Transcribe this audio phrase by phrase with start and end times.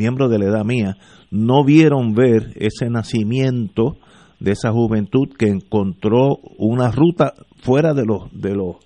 [0.00, 0.96] miembros de la edad mía
[1.30, 3.98] no vieron ver ese nacimiento
[4.40, 8.76] de esa juventud que encontró una ruta fuera de los de los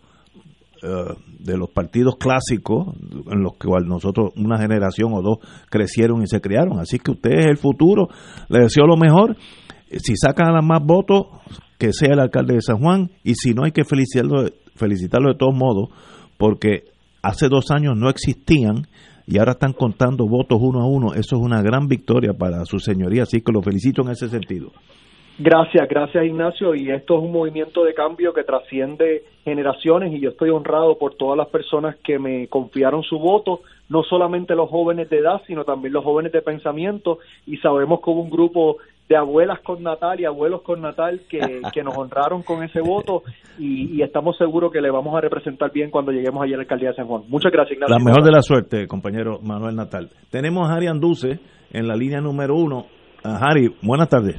[0.83, 2.97] eh, de los partidos clásicos
[3.31, 5.39] en los que nosotros una generación o dos
[5.71, 6.81] crecieron y se criaron.
[6.81, 8.09] Así que usted es el futuro.
[8.49, 9.37] Le deseo lo mejor.
[9.91, 11.27] Si sacan a más votos
[11.79, 13.11] que sea el alcalde de San Juan.
[13.23, 15.91] Y si no hay que felicitarlo felicitarlo de todos modos
[16.37, 16.85] porque
[17.23, 18.89] hace dos años no existían
[19.27, 21.15] y ahora están contando votos uno a uno.
[21.15, 24.71] Eso es una gran victoria para su señoría, así que lo felicito en ese sentido.
[25.39, 26.75] Gracias, gracias Ignacio.
[26.77, 31.17] Y esto es un movimiento de cambio que trasciende generaciones y yo estoy honrado por
[31.17, 35.65] todas las personas que me confiaron su voto, no solamente los jóvenes de edad, sino
[35.65, 37.19] también los jóvenes de pensamiento.
[37.47, 38.77] Y sabemos que hubo un grupo
[39.09, 41.39] de abuelas con Natal y abuelos con Natal que,
[41.73, 43.23] que nos honraron con ese voto
[43.59, 46.91] y, estamos seguros que le vamos a representar bien cuando lleguemos allá a la alcaldía
[46.91, 47.23] de San Juan.
[47.29, 47.97] Muchas gracias, Ignacio.
[47.97, 50.11] La mejor de la suerte, compañero Manuel Natal.
[50.31, 51.41] Tenemos a Harry Anduce
[51.73, 52.87] en la línea número uno.
[53.25, 54.37] Harry, buenas tardes.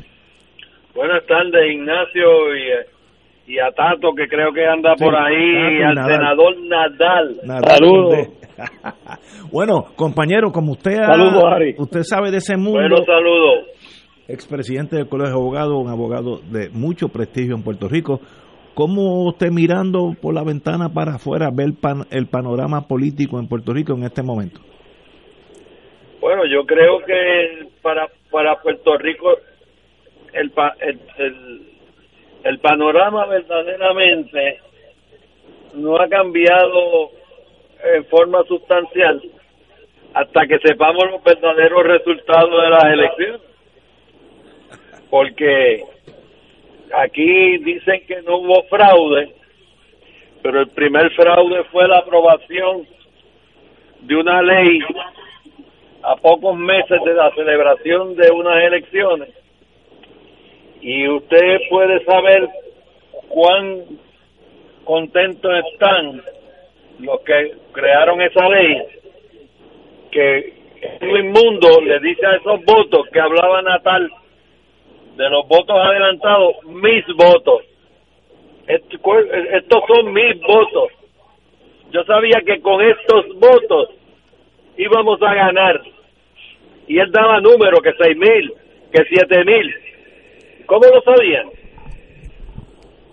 [0.93, 5.98] Buenas tardes, Ignacio y, y a Tato, que creo que anda por ahí, y al
[6.05, 7.36] senador Nadal.
[7.66, 8.30] Saludos.
[9.52, 10.98] bueno, compañero, como usted,
[11.77, 12.80] usted sabe de ese mundo.
[12.80, 13.76] Buenos saludos
[14.27, 18.20] expresidente del Colegio de Abogados, un abogado de mucho prestigio en Puerto Rico.
[18.73, 23.93] ¿Cómo usted mirando por la ventana para afuera ve el, panorama político en Puerto Rico
[23.93, 24.59] en este momento?
[26.20, 29.37] Bueno, yo creo que para, para Puerto Rico
[30.34, 30.51] el,
[31.18, 31.62] el,
[32.43, 34.59] el panorama verdaderamente
[35.76, 37.12] no ha cambiado
[37.96, 39.21] en forma sustancial
[40.13, 43.45] hasta que sepamos los verdaderos resultados de las elecciones
[45.16, 45.82] porque
[46.94, 49.34] aquí dicen que no hubo fraude,
[50.44, 52.85] pero el primer fraude fue la aprobación
[54.02, 54.77] de una ley
[56.04, 59.30] a pocos meses de la celebración de unas elecciones.
[60.82, 62.49] Y usted puede saber
[63.30, 63.86] cuán
[64.84, 66.22] contentos están
[67.00, 68.84] los que crearon esa ley
[70.12, 70.53] que
[71.00, 74.12] el inmundo le dice a esos votos que hablaban a tal
[75.16, 77.64] de los votos adelantados, mis votos.
[78.68, 80.90] Estos son mis votos.
[81.92, 83.90] Yo sabía que con estos votos
[84.78, 85.81] íbamos a ganar.
[86.88, 88.53] Y él daba números, que seis mil,
[88.92, 89.74] que siete mil.
[90.66, 91.50] ¿Cómo lo sabían?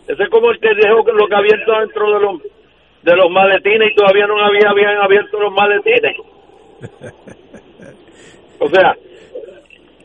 [0.09, 2.43] Ese es como el que dejó lo que había dentro de los,
[3.03, 6.17] de los maletines y todavía no había, habían abierto los maletines.
[8.65, 8.97] O sea,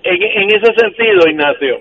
[0.03, 1.79] en, ese sentido, Ignacio,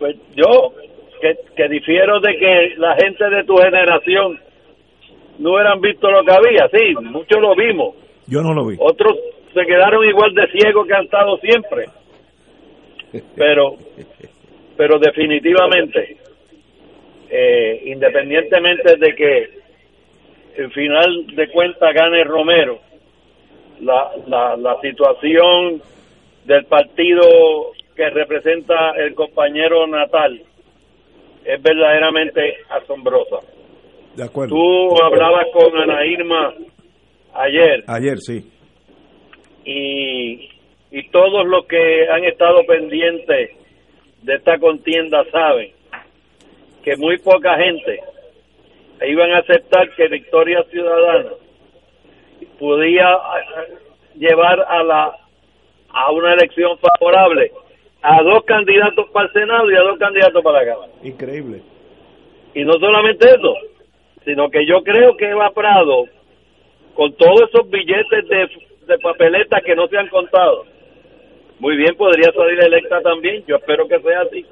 [0.00, 0.72] pues yo
[1.20, 4.40] que, que difiero de que la gente de tu generación
[5.38, 7.94] no hubieran visto lo que había, sí, muchos lo vimos.
[8.26, 8.76] Yo no lo vi.
[8.78, 9.16] Otros
[9.52, 11.86] se quedaron igual de ciegos que han estado siempre.
[13.36, 13.76] Pero,
[14.76, 16.16] pero definitivamente,
[17.28, 19.50] eh, independientemente de que
[20.56, 22.78] en final de cuentas gane Romero,
[23.80, 25.82] la, la, la situación
[26.44, 30.42] del partido que representa el compañero Natal
[31.44, 33.38] es verdaderamente asombrosa.
[34.16, 34.54] De acuerdo.
[34.54, 36.54] Tú hablabas con Ana Irma
[37.34, 37.84] ayer.
[37.86, 38.50] Ayer, sí.
[39.64, 40.50] Y,
[40.90, 43.50] y todos los que han estado pendientes
[44.22, 45.70] de esta contienda saben
[46.82, 48.00] que muy poca gente
[49.06, 51.30] iban a aceptar que Victoria Ciudadana
[52.58, 53.16] podía
[54.16, 55.16] llevar a la
[55.92, 57.50] a una elección favorable
[58.02, 60.92] a dos candidatos para el Senado y a dos candidatos para la Cámara.
[61.02, 61.62] Increíble.
[62.54, 63.54] Y no solamente eso,
[64.24, 66.04] sino que yo creo que Eva Prado,
[66.94, 68.48] con todos esos billetes de,
[68.86, 70.64] de papeleta que no se han contado,
[71.58, 74.46] muy bien podría salir electa también, yo espero que sea así.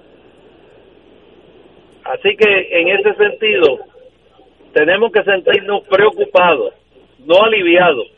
[2.04, 3.78] Así que en ese sentido,
[4.72, 6.75] tenemos que sentirnos preocupados,
[7.25, 8.08] no aliviados,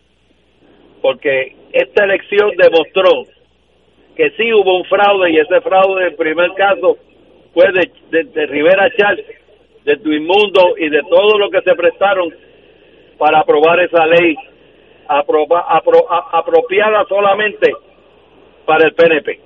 [1.01, 3.25] porque esta elección demostró
[4.21, 6.99] que sí hubo un fraude y ese fraude en primer caso
[7.55, 9.25] fue de, de, Rivera Chávez,
[9.83, 12.29] de Tuimundo y de todo lo que se prestaron
[13.17, 14.37] para aprobar esa ley
[15.09, 17.73] apropiada solamente
[18.67, 19.41] para el PNP.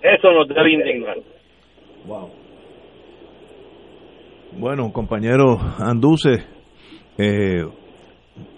[0.00, 1.18] Eso nos debe indignar.
[2.06, 2.30] Wow.
[4.52, 6.42] Bueno, compañero Anduce,
[7.18, 7.66] eh,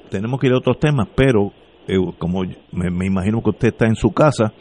[0.08, 1.50] tenemos que ir a otros temas, pero
[1.86, 2.42] eh, como
[2.72, 4.52] me, imagino que usted está en su casa,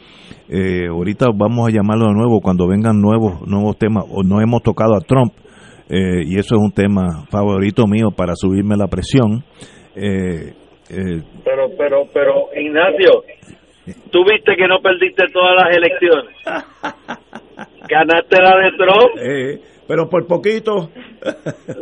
[0.48, 4.62] eh, ahorita vamos a llamarlo de nuevo cuando vengan nuevos nuevos temas, o no hemos
[4.62, 5.32] tocado a Trump,
[5.88, 9.44] eh, y eso es un tema favorito mío para subirme la presión.
[9.96, 10.52] Eh,
[11.44, 13.24] pero, pero, pero, Ignacio,
[14.10, 16.36] tú viste que no perdiste todas las elecciones.
[17.88, 19.64] Ganaste la de Trump.
[19.88, 20.90] Pero por poquito.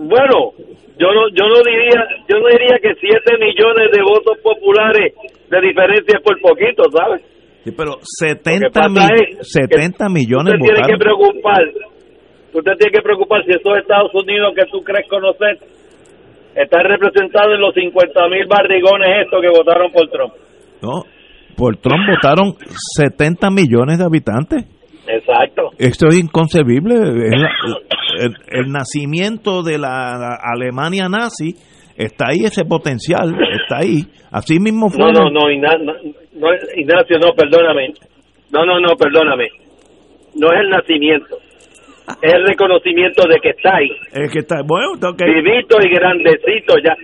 [0.01, 0.53] Bueno,
[0.99, 5.15] yo no, yo no diría, yo no diría que 7 millones de votos populares
[5.51, 7.23] de diferencia es por poquito, ¿sabes?
[7.65, 11.63] Sí, pero Lo que 70, pasa mi- es 70 millones Usted tiene que preocupar,
[12.53, 15.59] usted tiene que preocupar si esos Estados Unidos que tú crees conocer
[16.57, 20.33] están representados en los 50 mil barrigones estos que votaron por Trump.
[20.83, 21.05] No,
[21.57, 22.55] por Trump votaron
[22.99, 24.65] 70 millones de habitantes.
[25.07, 25.71] Exacto.
[25.79, 26.95] Esto es inconcebible.
[26.95, 31.55] El, el nacimiento de la Alemania nazi
[31.97, 34.03] está ahí, ese potencial está ahí.
[34.31, 34.99] Así mismo fue.
[35.05, 37.93] No, no, no, Igna- no, Ignacio, no, perdóname.
[38.53, 39.49] No, no, no, perdóname.
[40.37, 41.37] No es el nacimiento.
[42.21, 43.89] Es el reconocimiento de que está ahí.
[44.13, 46.95] Es que está, bueno, ok, Vivito y grandecito ya.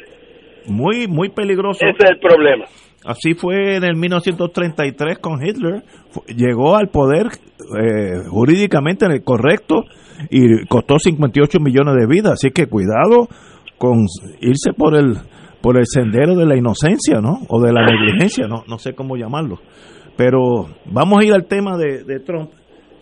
[0.67, 1.87] muy, muy peligroso.
[1.87, 2.65] Ese es el problema.
[3.09, 5.83] Así fue en el 1933 con Hitler.
[6.37, 7.27] Llegó al poder
[7.83, 9.85] eh, jurídicamente en el correcto
[10.31, 12.33] y costó 58 millones de vidas.
[12.35, 13.29] Así que cuidado
[13.79, 14.05] con
[14.41, 15.17] irse por el
[15.63, 17.41] por el sendero de la inocencia, ¿no?
[17.49, 19.59] O de la negligencia, no, no sé cómo llamarlo.
[20.17, 22.51] Pero vamos a ir al tema de, de Trump.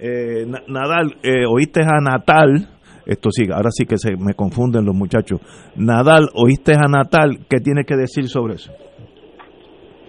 [0.00, 2.68] Eh, Na- Nadal, eh, oíste a Natal,
[3.04, 5.40] esto sí, ahora sí que se me confunden los muchachos.
[5.76, 8.72] Nadal, oíste a Natal, ¿qué tiene que decir sobre eso?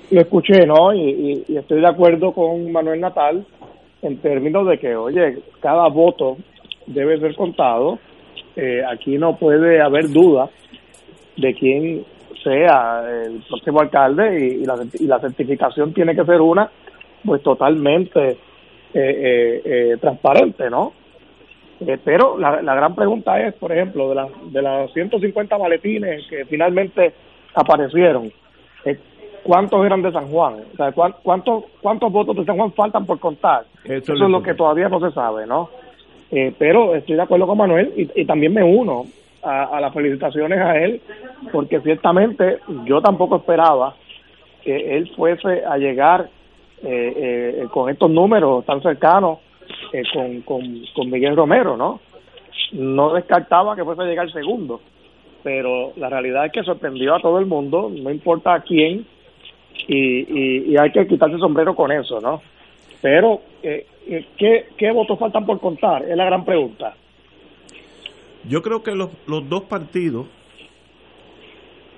[0.09, 0.93] Lo escuché, ¿no?
[0.93, 3.45] Y, estoy de acuerdo con Manuel Natal
[4.01, 6.37] en términos de que, oye, cada voto
[6.85, 7.99] debe ser contado.
[8.55, 10.49] Eh, aquí no puede haber duda
[11.35, 12.05] de quién
[12.43, 16.69] sea el próximo alcalde y, y la, certificación tiene que ser una,
[17.23, 18.37] pues totalmente eh,
[18.93, 20.93] eh, eh, transparente, ¿no?
[21.79, 26.45] Eh, pero la, gran pregunta es, por ejemplo, de, la, de las 150 maletines que
[26.45, 27.13] finalmente
[27.53, 28.31] aparecieron,
[29.47, 30.55] ¿cuántos eran de San Juan?
[30.73, 33.63] O sea, ¿cuán- ¿cuántos, ¿cuántos votos de San Juan faltan por contar?
[33.85, 35.69] Eso Eso, es lo que todavía no se sabe, ¿no?
[36.29, 39.05] Eh, pero estoy de acuerdo con Manuel y, y también me uno
[39.41, 41.01] a, a las felicitaciones a él,
[41.53, 43.95] porque ciertamente yo tampoco esperaba
[44.63, 46.27] que él fuese a llegar
[46.83, 49.39] eh, eh, con estos números tan cercanos
[49.93, 50.61] eh, con, con,
[50.93, 52.01] con Miguel Romero, ¿no?
[52.73, 54.81] No descartaba que fuese a llegar segundo,
[55.43, 59.05] pero la realidad es que sorprendió a todo el mundo, no importa a quién,
[59.87, 62.41] y, y, hay que quitarse el sombrero con eso, ¿no?
[63.01, 66.03] Pero, eh, eh, ¿qué, ¿qué votos faltan por contar?
[66.03, 66.95] Es la gran pregunta.
[68.47, 70.27] Yo creo que los, los dos partidos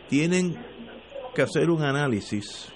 [0.10, 0.56] tienen
[1.36, 2.74] que hacer un análisis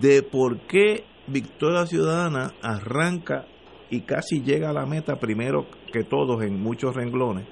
[0.00, 3.46] de por qué Victoria Ciudadana arranca
[3.90, 7.46] y casi llega a la meta primero que todos en muchos renglones,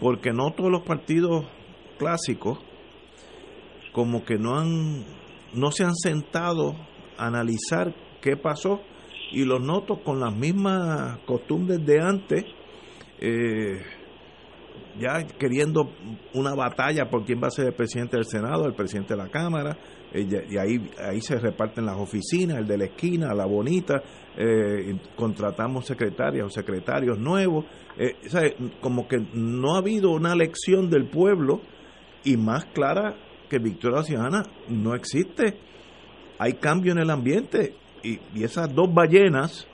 [0.00, 1.46] porque no todos los partidos
[1.98, 2.58] clásicos
[3.94, 5.04] como que no han
[5.54, 6.74] no se han sentado
[7.16, 8.82] a analizar qué pasó.
[9.32, 12.44] Y los noto con las mismas costumbres de antes
[13.18, 13.80] eh,
[14.98, 15.90] ya queriendo
[16.34, 19.28] una batalla por quién va a ser el presidente del Senado, el presidente de la
[19.28, 19.76] Cámara,
[20.12, 24.02] eh, y ahí, ahí se reparten las oficinas, el de la esquina, la bonita,
[24.36, 27.66] eh, contratamos secretarias o secretarios nuevos,
[27.98, 28.14] eh,
[28.80, 31.60] como que no ha habido una lección del pueblo
[32.24, 33.16] y más clara
[33.54, 35.54] que Victoria Ciudadana no existe.
[36.40, 39.68] Hay cambio en el ambiente y, esas dos ballenas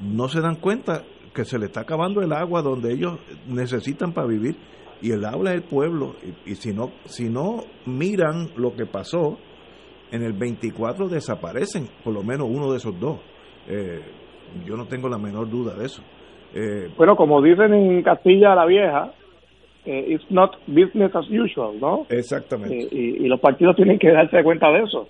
[0.00, 1.02] no se dan cuenta
[1.34, 4.56] que se le está acabando el agua donde ellos necesitan para vivir.
[5.02, 6.14] Y el agua es el pueblo.
[6.46, 9.36] Y, y si no si no miran lo que pasó
[10.10, 13.18] en el 24 desaparecen por lo menos uno de esos dos.
[13.68, 14.00] Eh,
[14.64, 16.02] yo no tengo la menor duda de eso.
[16.54, 19.12] Eh, Bueno, como dicen en Castilla la Vieja,
[19.84, 22.06] eh, it's not business as usual, ¿no?
[22.08, 25.08] exactamente Eh, y, y los partidos tienen que darse cuenta de eso.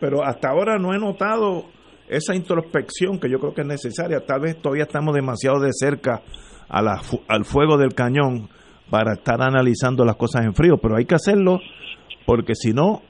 [0.00, 1.64] pero hasta ahora no he notado
[2.08, 4.20] esa introspección que yo creo que es necesaria.
[4.26, 6.22] Tal vez todavía estamos demasiado de cerca
[6.68, 8.48] a la, al fuego del cañón
[8.90, 11.60] para estar analizando las cosas en frío, pero hay que hacerlo
[12.26, 13.02] porque si no,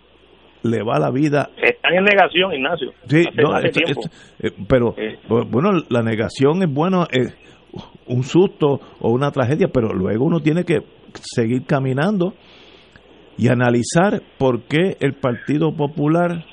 [0.62, 1.48] le va la vida.
[1.56, 2.92] Están en negación, Ignacio.
[3.06, 4.00] Sí, hace, no, hace esto- tiempo.
[4.02, 4.16] esto-
[4.46, 5.18] eh, pero Eh.
[5.28, 7.34] bu- bueno, la negación es bueno, es
[8.10, 10.80] un susto o una tragedia, pero luego uno tiene que
[11.14, 12.34] seguir caminando
[13.38, 16.44] y analizar por qué el Partido Popular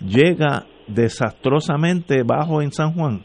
[0.00, 3.24] llega desastrosamente bajo en San Juan.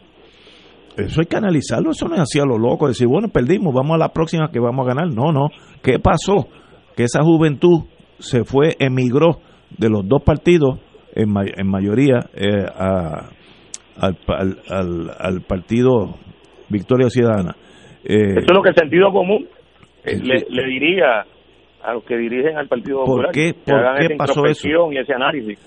[0.98, 3.96] Eso hay que analizarlo, eso no es así a lo loco, decir, bueno, perdimos, vamos
[3.96, 5.08] a la próxima que vamos a ganar.
[5.14, 5.48] No, no,
[5.82, 6.48] ¿qué pasó?
[6.96, 7.86] Que esa juventud
[8.20, 9.40] se fue, emigró
[9.78, 10.80] de los dos partidos,
[11.16, 13.30] en, en mayoría, eh, a-
[14.00, 16.16] al- al partido
[16.70, 17.56] Victoria Ciudadana.
[18.04, 19.48] Eh, Eso es lo que el sentido común
[20.04, 21.24] eh, le, le diría
[21.84, 23.54] a los que dirigen al Partido ¿Por Popular qué?
[23.54, 25.60] que ¿Por hagan qué esa pasó introspección y ese análisis.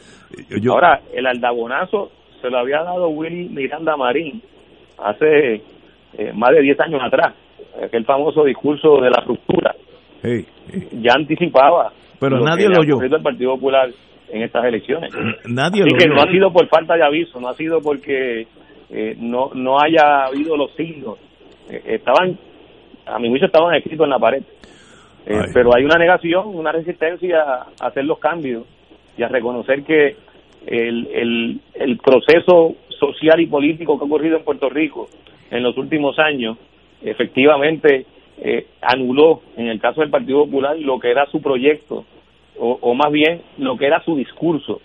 [0.61, 2.11] Yo- Ahora, el aldabonazo
[2.41, 4.43] se lo había dado Willy Miranda Marín
[4.99, 5.55] hace
[6.17, 7.35] eh, más de 10 años atrás,
[7.85, 9.75] aquel famoso discurso de la ruptura.
[10.23, 11.93] Hey, hey, Ya anticipaba.
[12.21, 13.01] Pero lo nadie que lo oyó.
[13.17, 13.91] al Partido Popular
[14.31, 15.13] en estas elecciones.
[15.47, 16.15] nadie Así lo que oyó.
[16.15, 18.47] no ha sido por falta de aviso, no ha sido porque
[18.91, 21.19] eh, no, no haya habido los signos.
[21.71, 22.39] Eh, estaban,
[23.07, 24.43] a mi juicio, estaban escritos en la pared.
[25.27, 28.65] Eh, pero hay una negación, una resistencia a hacer los cambios
[29.17, 30.17] y a reconocer que
[30.67, 35.09] el, el, el proceso social y político que ha ocurrido en Puerto Rico
[35.51, 36.59] en los últimos años
[37.03, 38.07] efectivamente
[38.39, 42.05] eh, anuló, en el caso del Partido Popular, lo que era su proyecto,
[42.59, 44.81] o, o más bien lo que era su discurso.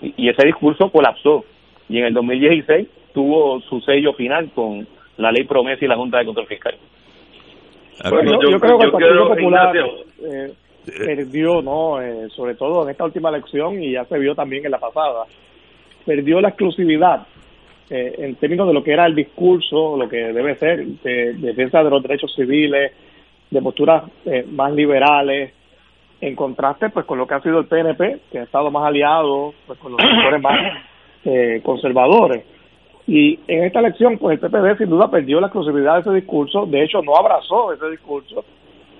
[0.00, 1.44] Y, y ese discurso colapsó.
[1.88, 4.86] Y en el 2016 tuvo su sello final con
[5.22, 6.74] la ley promesa y la Junta de Control Fiscal.
[8.10, 10.04] Bueno, yo, yo- yo creo que el Partido Popular Ignacio.
[10.24, 10.52] eh,
[11.06, 12.00] perdió, ¿no?
[12.02, 15.24] Eh, sobre todo en esta última elección y ya se vio también en la pasada,
[16.04, 17.26] perdió la exclusividad
[17.90, 21.84] eh, en términos de lo que era el discurso, lo que debe ser de, defensa
[21.84, 22.92] de los derechos civiles,
[23.50, 25.52] de posturas eh, más liberales,
[26.20, 29.52] en contraste pues con lo que ha sido el PNP, que ha estado más aliado
[29.66, 30.58] pues con los sectores más
[31.26, 32.44] eh, conservadores.
[33.06, 36.66] Y en esta elección, pues el PPD sin duda perdió la exclusividad de ese discurso,
[36.66, 38.44] de hecho no abrazó ese discurso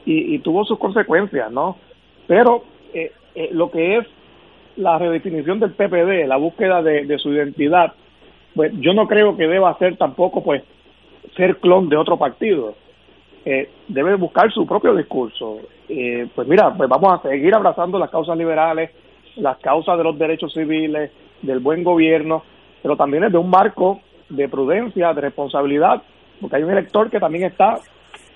[0.05, 1.77] y, y tuvo sus consecuencias, ¿no?
[2.27, 4.07] Pero eh, eh, lo que es
[4.77, 7.93] la redefinición del PPD, la búsqueda de, su identidad,
[8.55, 10.63] pues yo no creo que deba ser tampoco, pues,
[11.37, 12.75] ser clon de otro partido.
[13.45, 15.61] Eh, debe buscar su propio discurso.
[15.89, 18.91] Eh, pues mira, pues vamos a seguir abrazando las causas liberales,
[19.37, 21.11] las causas de los derechos civiles,
[21.43, 22.45] del buen gobierno,
[22.83, 26.03] pero también es de un marco de prudencia, de responsabilidad,
[26.41, 27.77] porque hay un elector que también está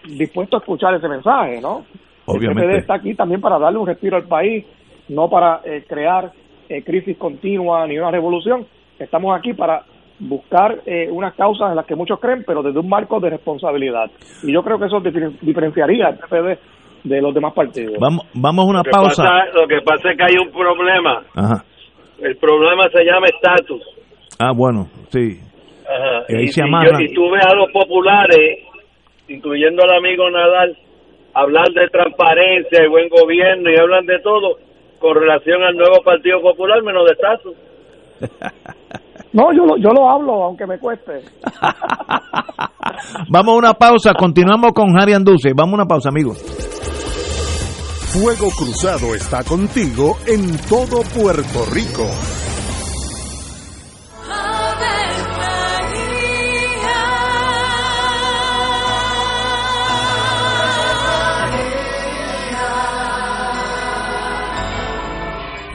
[0.07, 1.85] dispuesto a escuchar ese mensaje, ¿no?
[2.29, 2.63] El Obviamente.
[2.69, 4.65] PPD está aquí también para darle un respiro al país,
[5.09, 6.33] no para eh, crear
[6.69, 8.67] eh, crisis continua ni una revolución.
[8.99, 9.85] Estamos aquí para
[10.19, 14.11] buscar eh, unas causas en las que muchos creen, pero desde un marco de responsabilidad.
[14.43, 16.59] Y yo creo que eso diferen- diferenciaría al PPD
[17.05, 17.95] de los demás partidos.
[18.01, 19.23] Vamos, vamos a una Lo pausa.
[19.23, 21.23] pasa- lo que pasa es que hay un problema.
[21.35, 21.65] Ajá.
[22.19, 23.83] El problema se llama estatus.
[24.39, 25.41] Ah, bueno, sí.
[25.85, 26.25] Ajá.
[26.29, 28.59] Y ahí Y, se yo- y tú ves a los populares,
[29.29, 30.77] incluyendo al amigo Nadal,
[31.35, 34.59] hablar de transparencia y buen gobierno y hablan de todo
[34.99, 37.55] con relación al nuevo Partido Popular, menos de estatus.
[39.33, 41.13] No, yo lo, yo lo hablo, aunque me cueste.
[43.29, 44.15] Vamos a una pausa.
[44.15, 45.53] Continuamos con Harry Anduce.
[45.55, 46.39] Vamos a una pausa, amigos.
[48.15, 52.07] Fuego Cruzado está contigo en todo Puerto Rico.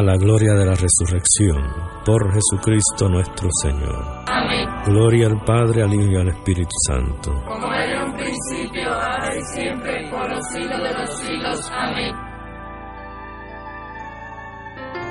[0.00, 1.62] a la gloria de la resurrección,
[2.06, 4.24] por Jesucristo nuestro Señor.
[4.26, 4.66] Amén.
[4.86, 7.34] Gloria al Padre, al Hijo y al Espíritu Santo.
[7.46, 11.70] Como era en un principio, ahora y siempre, por los siglos de los siglos.
[11.70, 12.14] Amén.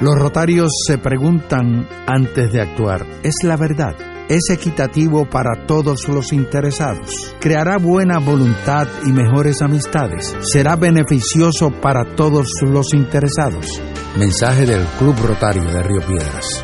[0.02, 3.96] Los rotarios se preguntan antes de actuar, ¿es la verdad?
[4.30, 7.36] ¿Es equitativo para todos los interesados?
[7.40, 10.38] ¿Creará buena voluntad y mejores amistades?
[10.42, 13.66] ¿Será beneficioso para todos los interesados?
[14.20, 16.64] Mensaje del Club Rotario de Río Piedras.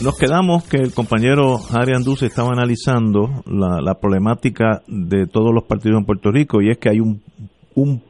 [0.00, 5.98] Nos quedamos que el compañero Ari Anduz estaba analizando la, problemática de todos los partidos
[5.98, 7.20] en Puerto Rico y es que hay un,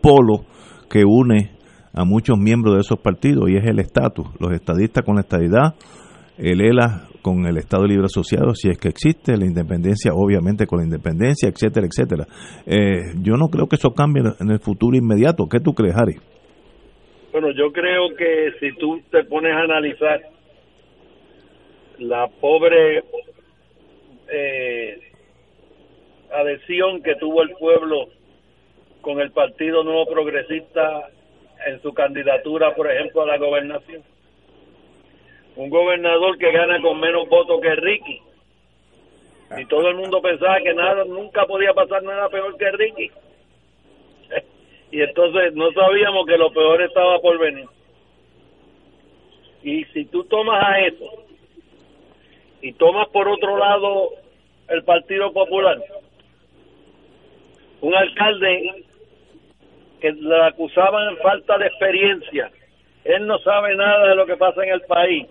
[0.02, 0.44] polo
[0.90, 1.52] que une
[1.94, 5.76] a muchos miembros de esos partidos y es el estatus, los estadistas con la estadidad,
[6.36, 10.80] el ELA con el Estado Libre Asociado, si es que existe, la independencia obviamente con
[10.80, 12.26] la independencia, etcétera, etcétera.
[12.66, 15.48] Eh, yo no creo que eso cambie en el futuro inmediato.
[15.50, 16.16] ¿Qué tú crees, Harry?
[17.32, 20.20] Bueno, yo creo que si tú te pones a analizar
[21.98, 23.04] la pobre
[24.28, 25.00] eh,
[26.32, 28.08] adhesión que tuvo el pueblo
[29.00, 31.10] con el Partido Nuevo Progresista
[31.66, 34.02] en su candidatura, por ejemplo, a la gobernación
[35.58, 38.22] un gobernador que gana con menos votos que Ricky.
[39.58, 43.10] Y todo el mundo pensaba que nada, nunca podía pasar nada peor que Ricky.
[44.92, 47.66] y entonces no sabíamos que lo peor estaba por venir.
[49.64, 51.24] Y si tú tomas a eso
[52.62, 54.10] y tomas por otro lado
[54.68, 55.78] el Partido Popular,
[57.80, 58.84] un alcalde
[60.00, 62.50] que le acusaban falta de experiencia,
[63.04, 65.26] él no sabe nada de lo que pasa en el país,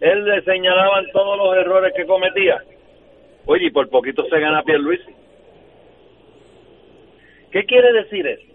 [0.00, 2.62] él le señalaban todos los errores que cometía.
[3.46, 5.00] Oye, y por poquito se gana Luis.
[7.50, 8.50] ¿Qué quiere decir eso?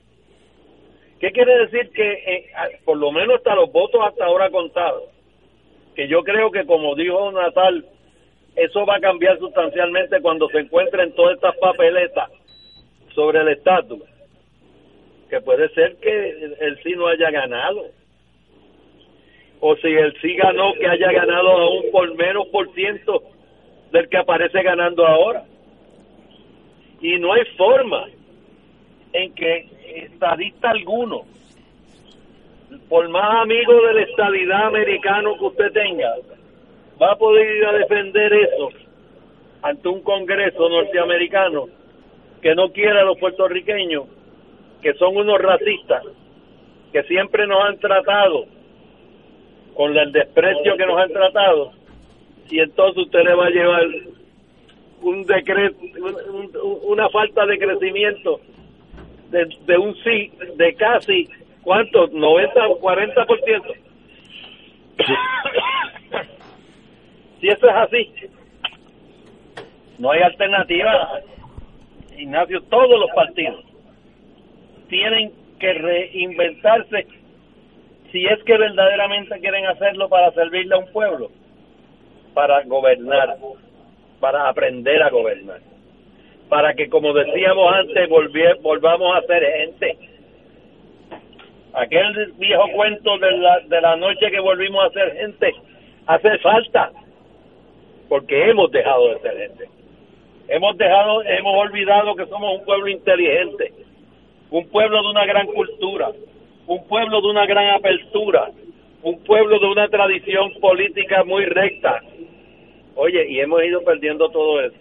[1.20, 2.46] ¿Qué quiere decir que eh,
[2.84, 5.04] por lo menos hasta los votos hasta ahora contados?
[5.96, 7.86] Que yo creo que como dijo Natal,
[8.56, 12.30] eso va a cambiar sustancialmente cuando se encuentren todas estas papeletas
[13.14, 14.02] sobre el estatus.
[15.30, 17.86] Que puede ser que él sí no haya ganado
[19.60, 23.24] o si el sí ganó, que haya ganado aún por menos por ciento
[23.92, 25.44] del que aparece ganando ahora.
[27.02, 28.06] Y no hay forma
[29.14, 29.68] en que
[30.04, 31.24] estadista alguno,
[32.90, 36.14] por más amigo de la estadidad americano que usted tenga,
[37.02, 38.70] va a poder ir a defender eso
[39.62, 41.66] ante un Congreso norteamericano
[42.42, 44.06] que no quiere a los puertorriqueños,
[44.82, 46.04] que son unos racistas,
[46.92, 48.46] que siempre nos han tratado
[49.76, 51.72] con el desprecio que nos han tratado
[52.50, 53.86] y entonces usted le va a llevar
[55.02, 55.78] un decreto
[56.84, 58.40] una falta de crecimiento
[59.32, 61.28] de, de un sí de casi
[61.62, 63.74] cuánto 90 o 40 por ciento
[67.40, 68.14] si eso es así
[69.98, 71.22] no hay alternativa
[72.18, 73.64] Ignacio todos los partidos
[74.88, 77.08] tienen que reinventarse
[78.16, 81.30] si es que verdaderamente quieren hacerlo para servirle a un pueblo,
[82.34, 83.36] para gobernar,
[84.22, 85.60] para aprender a gobernar,
[86.48, 88.08] para que, como decíamos antes,
[88.62, 89.98] volvamos a ser gente.
[91.74, 95.54] Aquel viejo cuento de la, de la noche que volvimos a ser gente
[96.08, 96.92] hace falta,
[98.10, 99.70] porque hemos dejado de ser gente.
[100.48, 103.72] Hemos dejado, hemos olvidado que somos un pueblo inteligente,
[104.52, 106.12] un pueblo de una gran cultura,
[106.68, 108.50] un pueblo de una gran apertura,
[109.02, 112.02] un pueblo de una tradición política muy recta.
[112.96, 114.78] Oye, y hemos ido perdiendo todo eso.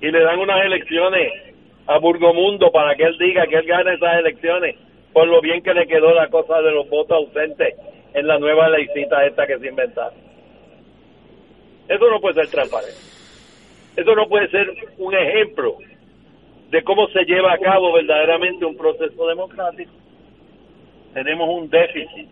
[0.00, 1.32] Y le dan unas elecciones
[1.86, 4.76] a Burgomundo para que él diga que él gane esas elecciones
[5.12, 7.74] por lo bien que le quedó la cosa de los votos ausentes
[8.14, 10.27] en la nueva leycita esta que se inventaron.
[11.88, 13.00] Eso no puede ser transparente.
[13.96, 15.76] Eso no puede ser un ejemplo
[16.70, 19.92] de cómo se lleva a cabo verdaderamente un proceso democrático
[21.14, 22.28] tenemos un déficit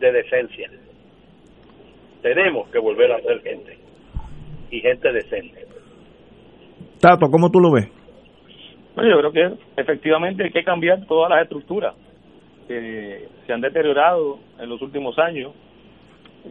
[0.00, 0.70] de decencia.
[2.22, 3.78] Tenemos que volver a ser gente
[4.70, 5.66] y gente decente.
[7.00, 7.88] Tato, ¿cómo tú lo ves?
[8.94, 11.94] Bueno, yo creo que efectivamente hay que cambiar todas las estructuras
[12.68, 15.52] que se han deteriorado en los últimos años.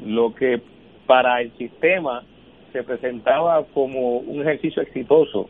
[0.05, 0.61] Lo que
[1.05, 2.23] para el sistema
[2.71, 5.49] se presentaba como un ejercicio exitoso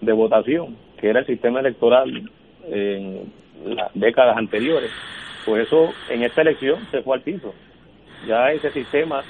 [0.00, 2.30] de votación, que era el sistema electoral
[2.70, 3.32] en
[3.64, 4.90] las décadas anteriores.
[5.44, 7.54] Por eso en esta elección se fue al piso.
[8.26, 9.22] Ya ese sistema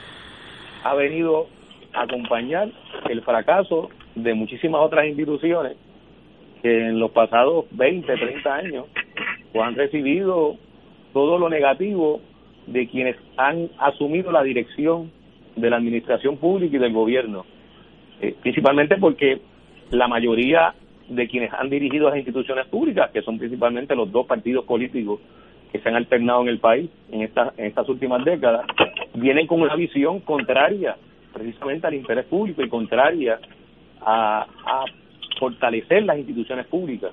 [0.82, 1.46] ha venido
[1.92, 2.68] a acompañar
[3.08, 5.76] el fracaso de muchísimas otras instituciones
[6.62, 8.86] que en los pasados 20, 30 años
[9.52, 10.56] pues han recibido
[11.12, 12.20] todo lo negativo
[12.66, 15.10] de quienes han asumido la dirección
[15.60, 17.44] de la administración pública y del gobierno,
[18.20, 19.40] eh, principalmente porque
[19.90, 20.74] la mayoría
[21.08, 25.20] de quienes han dirigido las instituciones públicas, que son principalmente los dos partidos políticos
[25.72, 28.66] que se han alternado en el país en, estas en estas últimas décadas,
[29.14, 30.96] vienen con una visión contraria
[31.32, 33.38] precisamente al interés público y contraria
[34.00, 34.46] a,
[35.38, 37.12] fortalecer las instituciones públicas.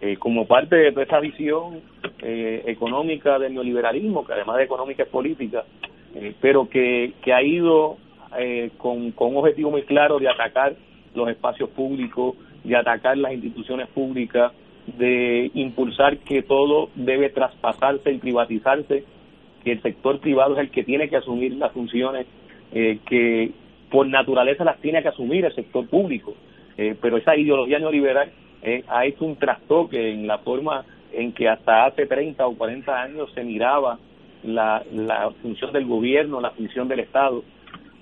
[0.00, 1.82] Eh, como parte de esa visión
[2.22, 5.64] eh, económica del neoliberalismo, que además de económica es política,
[6.14, 7.98] eh, pero que, que ha ido
[8.76, 10.74] con, con un objetivo muy claro de atacar
[11.14, 14.52] los espacios públicos, de atacar las instituciones públicas,
[14.98, 19.04] de impulsar que todo debe traspasarse y privatizarse,
[19.64, 22.26] que el sector privado es el que tiene que asumir las funciones
[22.70, 23.50] que
[23.90, 26.34] por naturaleza las tiene que asumir el sector público.
[26.76, 28.30] pero esa ideología neoliberal
[28.62, 33.02] eh, ha hecho un trastoque en la forma en que hasta hace 30 o 40
[33.02, 33.98] años se miraba
[34.42, 37.42] la, la función del gobierno, la función del Estado.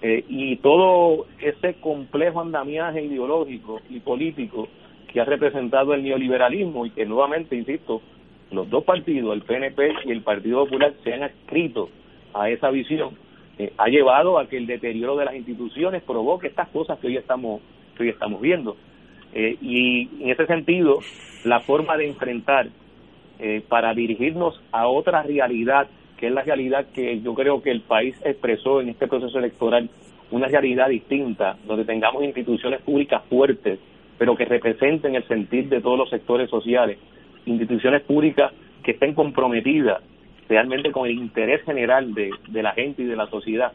[0.02, 4.68] Eh, y todo ese complejo andamiaje ideológico y político
[5.12, 8.02] que ha representado el neoliberalismo y que nuevamente, insisto,
[8.50, 11.88] los dos partidos, el PNP y el Partido Popular, se han adscrito
[12.34, 13.16] a esa visión,
[13.58, 17.16] eh, ha llevado a que el deterioro de las instituciones provoque estas cosas que hoy
[17.16, 17.60] estamos,
[17.96, 18.76] que hoy estamos viendo.
[19.32, 20.98] Eh, y en ese sentido,
[21.44, 22.68] la forma de enfrentar
[23.38, 27.82] eh, para dirigirnos a otra realidad, que es la realidad que yo creo que el
[27.82, 29.88] país expresó en este proceso electoral,
[30.30, 33.78] una realidad distinta, donde tengamos instituciones públicas fuertes,
[34.18, 36.98] pero que representen el sentir de todos los sectores sociales,
[37.44, 38.52] instituciones públicas
[38.82, 40.02] que estén comprometidas
[40.48, 43.72] realmente con el interés general de, de la gente y de la sociedad.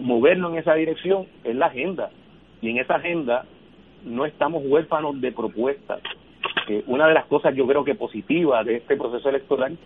[0.00, 2.10] Movernos en esa dirección es la agenda,
[2.62, 3.44] y en esa agenda
[4.04, 6.00] no estamos huérfanos de propuestas.
[6.68, 9.76] Eh, una de las cosas yo creo que positiva de este proceso electoral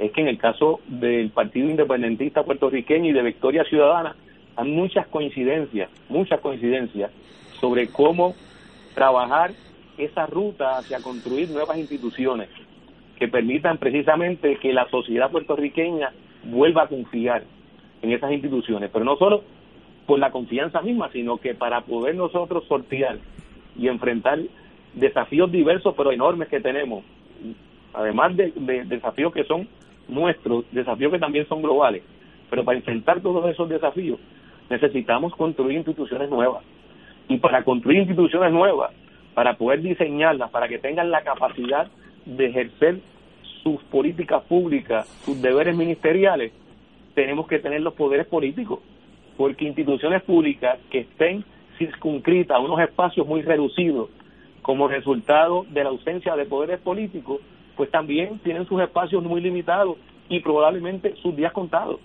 [0.00, 4.16] es que en el caso del Partido Independentista puertorriqueño y de Victoria Ciudadana
[4.56, 7.10] hay muchas coincidencias, muchas coincidencias
[7.60, 8.34] sobre cómo
[8.94, 9.52] trabajar
[9.98, 12.48] esa ruta hacia construir nuevas instituciones
[13.18, 16.12] que permitan precisamente que la sociedad puertorriqueña
[16.44, 17.44] vuelva a confiar
[18.00, 19.42] en esas instituciones, pero no solo
[20.06, 23.18] por la confianza misma, sino que para poder nosotros sortear
[23.76, 24.38] y enfrentar
[24.94, 27.04] desafíos diversos pero enormes que tenemos,
[27.92, 28.52] además de,
[28.86, 29.68] desafíos que son
[30.10, 32.02] nuestros, desafíos que también son globales,
[32.48, 34.18] pero para enfrentar todos esos desafíos
[34.68, 36.62] necesitamos construir instituciones nuevas.
[37.28, 38.92] Y para construir instituciones nuevas,
[39.34, 41.88] para poder diseñarlas, para que tengan la capacidad
[42.24, 43.00] de ejercer
[43.62, 46.52] sus políticas públicas, sus deberes ministeriales,
[47.14, 48.80] tenemos que tener los poderes políticos,
[49.36, 51.44] porque instituciones públicas que estén
[51.78, 54.10] circunscrita a unos espacios muy reducidos
[54.62, 57.40] como resultado de la ausencia de poderes políticos,
[57.80, 59.96] pues también tienen sus espacios muy limitados
[60.28, 61.98] y probablemente sus días contados.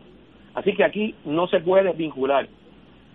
[0.53, 2.47] Así que aquí no se puede vincular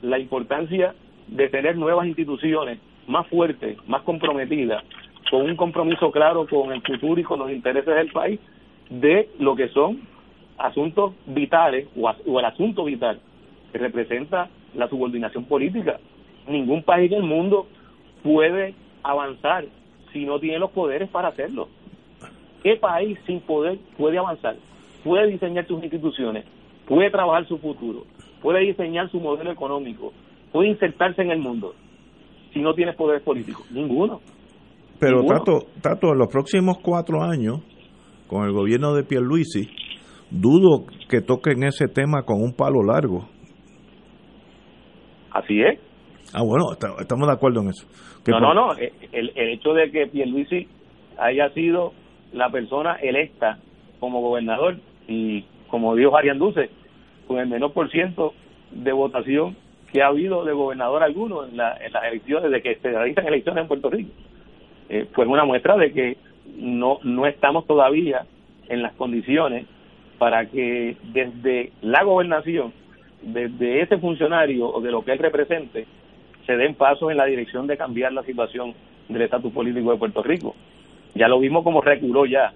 [0.02, 0.94] la importancia
[1.26, 4.84] de tener nuevas instituciones más fuertes, más comprometidas,
[5.30, 8.38] con un compromiso claro con el futuro y con los intereses del país,
[8.90, 10.02] de lo que son
[10.58, 13.20] asuntos vitales o, el asunto vital
[13.72, 15.98] que representa la subordinación política
[16.46, 17.68] ningún país del mundo
[18.22, 19.64] puede avanzar
[20.12, 21.70] si no tiene los poderes para hacerlo.
[22.62, 24.56] ¿Qué país sin poder puede avanzar?
[25.04, 26.44] Puede diseñar sus instituciones,
[26.86, 28.04] puede trabajar su futuro,
[28.42, 30.12] puede diseñar su modelo económico,
[30.52, 31.74] puede insertarse en el mundo
[32.52, 33.70] si no tiene poderes políticos.
[33.70, 34.20] Ninguno.
[34.98, 37.60] Pero Tato, Tato, en los próximos cuatro años,
[38.26, 39.70] con el gobierno de Pierluisi,
[40.30, 43.26] dudo que toquen ese tema con un palo largo.
[45.32, 45.80] Así es.
[46.34, 46.66] Ah, bueno,
[47.00, 47.86] estamos de acuerdo en eso.
[48.26, 50.68] No, no, no, eh, el, el hecho de que Pierluisi
[51.18, 51.92] haya sido
[52.32, 53.58] la persona electa
[53.98, 54.76] como gobernador
[55.08, 56.70] y como dijo Arián Duce,
[57.26, 58.34] con el menor por ciento
[58.70, 59.56] de votación
[59.92, 63.68] que ha habido de gobernador alguno en, las elecciones, de que se realizan elecciones en
[63.68, 64.10] Puerto Rico.
[64.88, 66.16] Eh, fue una muestra de que
[66.56, 68.26] no, no estamos todavía
[68.68, 69.66] en las condiciones
[70.18, 72.72] para que desde la gobernación,
[73.22, 75.86] desde ese funcionario o de lo que él represente,
[76.46, 78.74] se den pasos en la dirección de cambiar la situación
[79.08, 80.54] del estatus político de Puerto Rico.
[81.14, 82.52] Ya lo vimos como reculó ya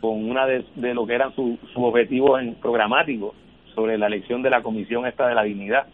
[0.00, 3.34] con una de, lo que eran sus su objetivos en programáticos
[3.74, 5.86] sobre la elección de la comisión esta de la dignidad.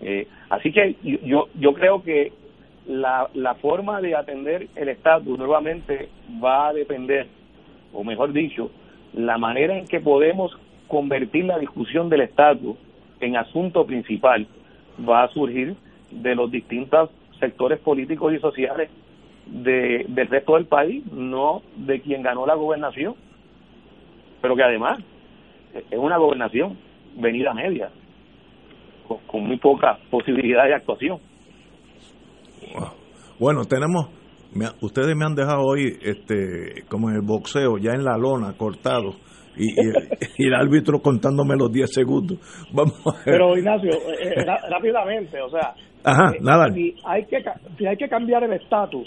[0.00, 2.32] Eh, así que yo, yo creo que
[2.86, 6.08] la, la forma de atender el estatus nuevamente
[6.42, 7.26] va a depender,
[7.92, 8.70] o mejor dicho,
[9.14, 10.56] la manera en que podemos
[10.88, 12.76] convertir la discusión del estatus
[13.20, 14.46] en asunto principal
[15.08, 15.74] va a surgir
[16.10, 18.90] de los distintos sectores políticos y sociales
[19.46, 23.14] de, del resto del país, no de quien ganó la gobernación,
[24.42, 24.98] pero que además
[25.90, 26.78] es una gobernación
[27.16, 27.90] venida media,
[29.06, 31.18] con, con muy poca posibilidad de actuación.
[33.38, 34.08] Bueno, tenemos,
[34.54, 38.54] me- ustedes me han dejado hoy, este, como en el boxeo, ya en la lona,
[38.56, 39.14] cortado,
[39.56, 42.38] y, y el, y el árbitro contándome los 10 segundos.
[42.72, 43.24] Vamos a ver.
[43.24, 46.72] Pero Ignacio, eh, eh, rápidamente, o sea, Ajá, eh, nada.
[46.72, 47.42] si hay que
[47.76, 49.06] si hay que cambiar el estatus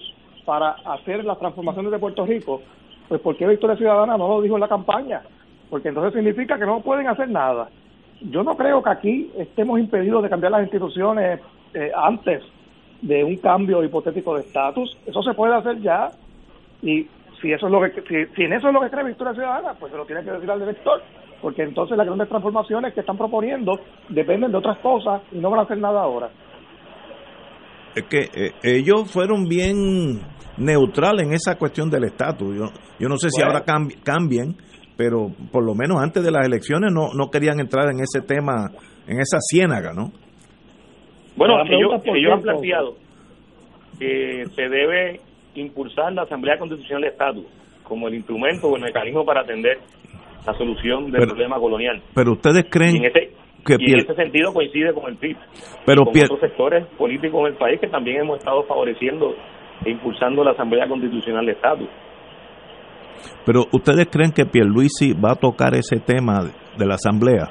[0.49, 2.63] para hacer las transformaciones de Puerto Rico,
[3.07, 5.21] pues ¿por qué Victoria Ciudadana no lo dijo en la campaña?
[5.69, 7.69] Porque entonces significa que no pueden hacer nada.
[8.19, 11.39] Yo no creo que aquí estemos impedidos de cambiar las instituciones
[11.75, 12.41] eh, antes
[12.99, 14.97] de un cambio hipotético de estatus.
[15.05, 16.09] Eso se puede hacer ya
[16.81, 17.05] y
[17.39, 19.91] si eso es lo que si, en eso es lo que cree Victoria Ciudadana, pues
[19.91, 20.99] se lo tiene que decir al elector,
[21.43, 25.59] porque entonces las grandes transformaciones que están proponiendo dependen de otras cosas y no van
[25.59, 26.31] a hacer nada ahora.
[27.95, 30.21] Es que eh, ellos fueron bien
[30.57, 32.55] neutrales en esa cuestión del estatus.
[32.55, 32.65] Yo,
[32.99, 33.53] yo no sé si Bueno.
[33.57, 34.55] ahora cambi- cambien,
[34.97, 38.69] pero por lo menos antes de las elecciones no, no querían entrar en ese tema,
[39.07, 40.11] en esa ciénaga, ¿no?
[41.35, 42.95] Bueno, ellos, ellos han planteado
[43.97, 45.19] que se debe
[45.55, 47.45] impulsar la Asamblea Constitucional de Estatus
[47.83, 49.77] como el instrumento o el mecanismo para atender
[50.45, 52.01] la solución del Pero- problema colonial.
[52.13, 53.31] Pero ustedes creen en ese,
[53.65, 55.37] que y en ese sentido coincide con el PIB,
[55.85, 59.35] pero con pier- otros sectores políticos del país que también hemos estado favoreciendo
[59.85, 61.87] e impulsando la Asamblea Constitucional de Estatus.
[63.45, 66.39] pero ustedes creen que Pierluisi va a tocar ese tema
[66.77, 67.49] de, la asamblea.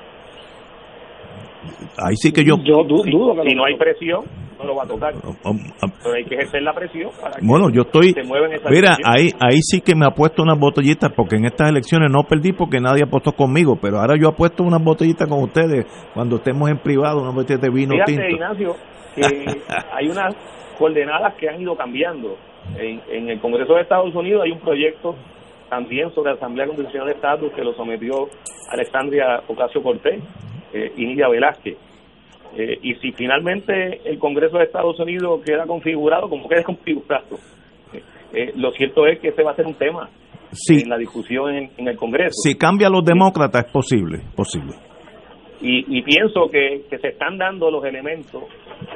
[1.99, 4.25] Ahí sí que yo Yo dudo que si no hay presión,
[4.59, 5.15] no lo va a tocar.
[5.15, 8.13] um, um, Pero hay que ejercer la presión para que Bueno, yo estoy.
[8.13, 11.71] se esa Mira, ahí, ahí sí que me ha puesto unas botellitas, porque en estas
[11.71, 15.87] elecciones no perdí porque nadie apostó conmigo, pero ahora yo apuesto unas botellitas con ustedes
[16.15, 18.29] cuando estemos en privado, unas botellas de vino Fíjate, tinto.
[18.29, 18.77] Ignacio,
[19.15, 19.23] que
[19.93, 20.35] hay unas
[20.79, 22.37] coordenadas que han ido cambiando.
[22.77, 25.15] En, en el Congreso de Estados Unidos hay un proyecto
[25.71, 28.29] también sobre la Asamblea Constitucional de Estatus que lo sometió
[28.71, 30.23] Alexandria Ocasio Cortés
[30.73, 31.77] eh, y Nidia Velázquez.
[32.57, 37.37] Eh, y si finalmente el Congreso de Estados Unidos queda configurado, como quede configurado,
[37.93, 40.09] eh, eh, lo cierto es que ese va a ser un tema
[40.51, 42.33] Sí, en la discusión en, en el Congreso.
[42.43, 44.73] si cambia a los demócratas es posible, posible.
[45.61, 48.45] Y, y pienso que, que se están dando los elementos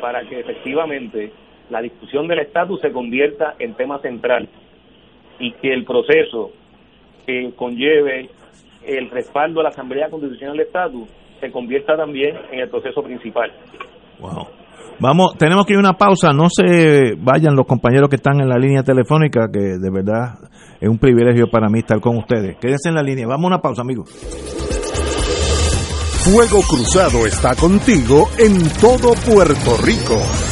[0.00, 1.30] para que efectivamente
[1.68, 4.48] la discusión del estatus se convierta en tema central
[5.38, 6.52] y que el proceso
[7.26, 8.30] que conlleve
[8.86, 11.08] el respaldo a la Asamblea Constitucional del Estatus
[11.42, 13.50] se convierta también en el proceso principal.
[14.20, 14.46] Wow.
[15.00, 16.32] Vamos, tenemos que ir a una pausa.
[16.32, 20.38] No se vayan los compañeros que están en la línea telefónica, que de verdad
[20.80, 22.56] es un privilegio para mí estar con ustedes.
[22.58, 23.26] Quédense en la línea.
[23.26, 24.08] Vamos a una pausa, amigos.
[26.24, 30.51] Fuego Cruzado está contigo en todo Puerto Rico.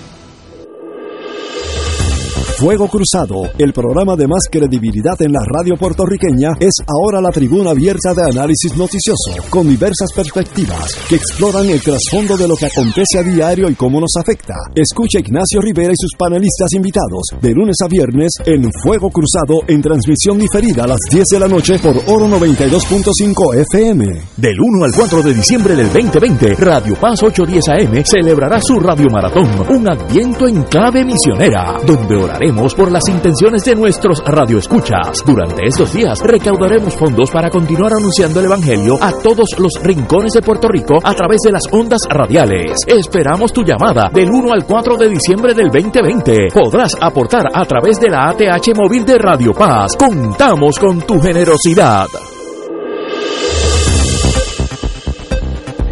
[2.61, 7.71] Fuego Cruzado, el programa de más credibilidad en la radio puertorriqueña, es ahora la tribuna
[7.71, 13.17] abierta de análisis noticioso, con diversas perspectivas que exploran el trasfondo de lo que acontece
[13.17, 14.53] a diario y cómo nos afecta.
[14.75, 19.81] Escucha Ignacio Rivera y sus panelistas invitados de lunes a viernes en Fuego Cruzado en
[19.81, 24.05] transmisión diferida a las 10 de la noche por Oro 92.5 FM.
[24.37, 29.07] Del 1 al 4 de diciembre del 2020, Radio Paz 810 AM celebrará su Radio
[29.11, 35.23] Maratón, un adviento en clave misionera, donde oraremos por las intenciones de nuestros radioescuchas.
[35.25, 40.41] Durante estos días recaudaremos fondos para continuar anunciando el Evangelio a todos los rincones de
[40.41, 42.81] Puerto Rico a través de las ondas radiales.
[42.85, 46.49] Esperamos tu llamada del 1 al 4 de diciembre del 2020.
[46.53, 49.95] Podrás aportar a través de la ATH móvil de Radio Paz.
[49.95, 52.07] Contamos con tu generosidad.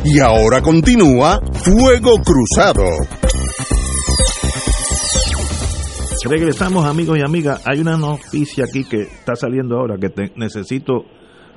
[0.04, 3.19] Y ahora continúa Fuego Cruzado.
[6.28, 7.66] Regresamos amigos y amigas.
[7.68, 11.06] Hay una noticia aquí que está saliendo ahora que te- necesito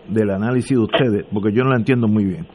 [0.09, 2.46] del análisis de ustedes porque yo no la entiendo muy bien.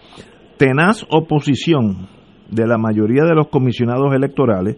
[0.58, 2.08] Tenaz oposición
[2.50, 4.78] de la mayoría de los comisionados electorales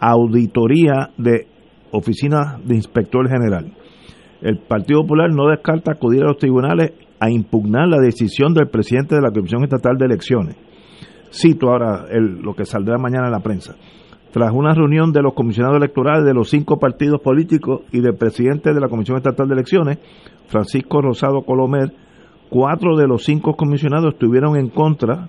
[0.00, 1.46] auditoría de
[1.92, 3.72] oficina de inspector general.
[4.40, 9.14] El Partido Popular no descarta acudir a los tribunales a impugnar la decisión del presidente
[9.14, 10.56] de la Comisión Estatal de Elecciones.
[11.30, 13.76] Cito ahora el- lo que saldrá mañana en la prensa.
[14.32, 18.72] Tras una reunión de los comisionados electorales de los cinco partidos políticos y del presidente
[18.72, 19.98] de la Comisión Estatal de Elecciones,
[20.46, 21.92] Francisco Rosado Colomer,
[22.48, 25.28] cuatro de los cinco comisionados estuvieron en contra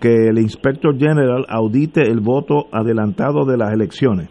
[0.00, 4.28] que el Inspector General audite el voto adelantado de las elecciones.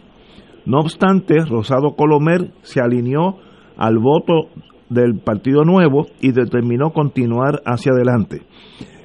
[0.65, 3.38] No obstante, Rosado Colomer se alineó
[3.75, 4.49] al voto
[4.89, 8.43] del Partido Nuevo y determinó continuar hacia adelante.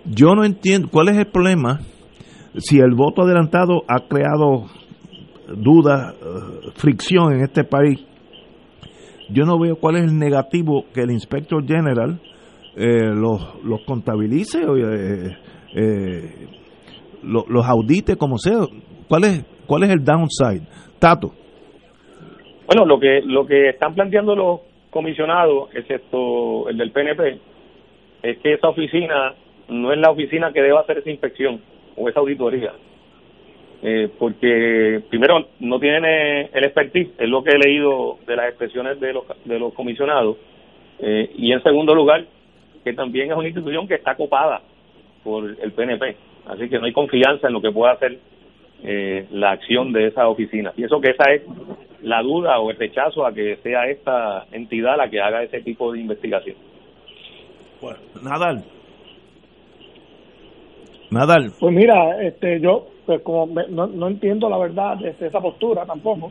[0.05, 1.81] Yo no entiendo cuál es el problema
[2.59, 4.67] si el voto adelantado ha creado
[5.49, 8.05] duda, eh, fricción en este país.
[9.31, 12.21] Yo no veo cuál es el negativo que el Inspector General
[12.77, 15.37] eh, los, los contabilice eh,
[15.75, 16.35] eh,
[17.23, 18.59] lo- los audite como sea.
[19.09, 20.63] ¿Cuál es, ¿Cuál es el downside?
[20.99, 21.33] Tato.
[22.67, 27.39] Bueno, lo que lo que están planteando los comisionados, excepto el del PNP,
[28.23, 29.35] es que esa oficina
[29.69, 31.61] no es la oficina que debe hacer esa inspección
[31.97, 32.73] o esa auditoría.
[33.83, 38.99] Eh, porque primero no tiene el expertise, es lo que he leído de las expresiones
[39.01, 40.39] de los, de los comisionados,
[40.99, 42.25] eh, y en segundo lugar,
[42.83, 44.63] que también es una institución que está copada
[45.23, 48.19] por el PNP, así que no hay confianza en lo que pueda hacer
[48.83, 50.73] eh, la acción de esa oficina.
[50.73, 51.43] Pienso que esa es
[52.03, 55.93] la duda o el rechazo a que sea esta entidad la que haga ese tipo
[55.93, 56.57] de investigación.
[58.23, 58.65] Nadal.
[61.11, 61.53] Nadal.
[61.61, 65.87] Pues mira, este, yo pues como me- no, no entiendo la verdad de esa postura
[65.87, 66.31] tampoco.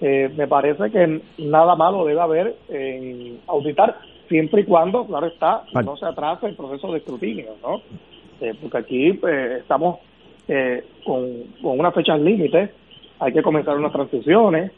[0.00, 5.64] Eh, me parece que nada malo debe haber en auditar, siempre y cuando, claro está,
[5.84, 7.82] no se atrase el proceso de escrutinio, ¿no?
[8.40, 9.98] Eh, porque aquí pues, estamos
[10.48, 11.26] eh, con,
[11.60, 12.70] con unas fechas límites,
[13.18, 14.72] hay que comenzar unas transiciones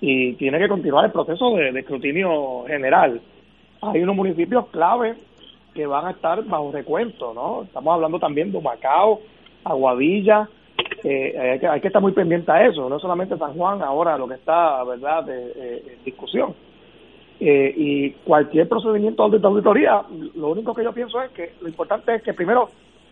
[0.00, 3.20] y tiene que continuar el proceso de, de escrutinio general.
[3.80, 5.14] Hay unos municipios clave
[5.72, 7.62] que van a estar bajo recuento, ¿no?
[7.62, 9.20] Estamos hablando también de Macao,
[9.64, 10.48] Aguadilla,
[11.02, 14.16] eh, hay, que, hay que estar muy pendiente a eso, no solamente San Juan ahora
[14.18, 16.54] lo que está, ¿verdad?, de, eh, en discusión.
[17.40, 20.02] Eh, y cualquier procedimiento de auditoría,
[20.36, 22.68] lo único que yo pienso es que lo importante es que primero,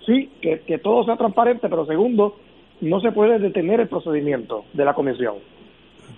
[0.06, 2.36] sí, que, que todo sea transparente, pero segundo,
[2.80, 5.34] no se puede detener el procedimiento de la comisión.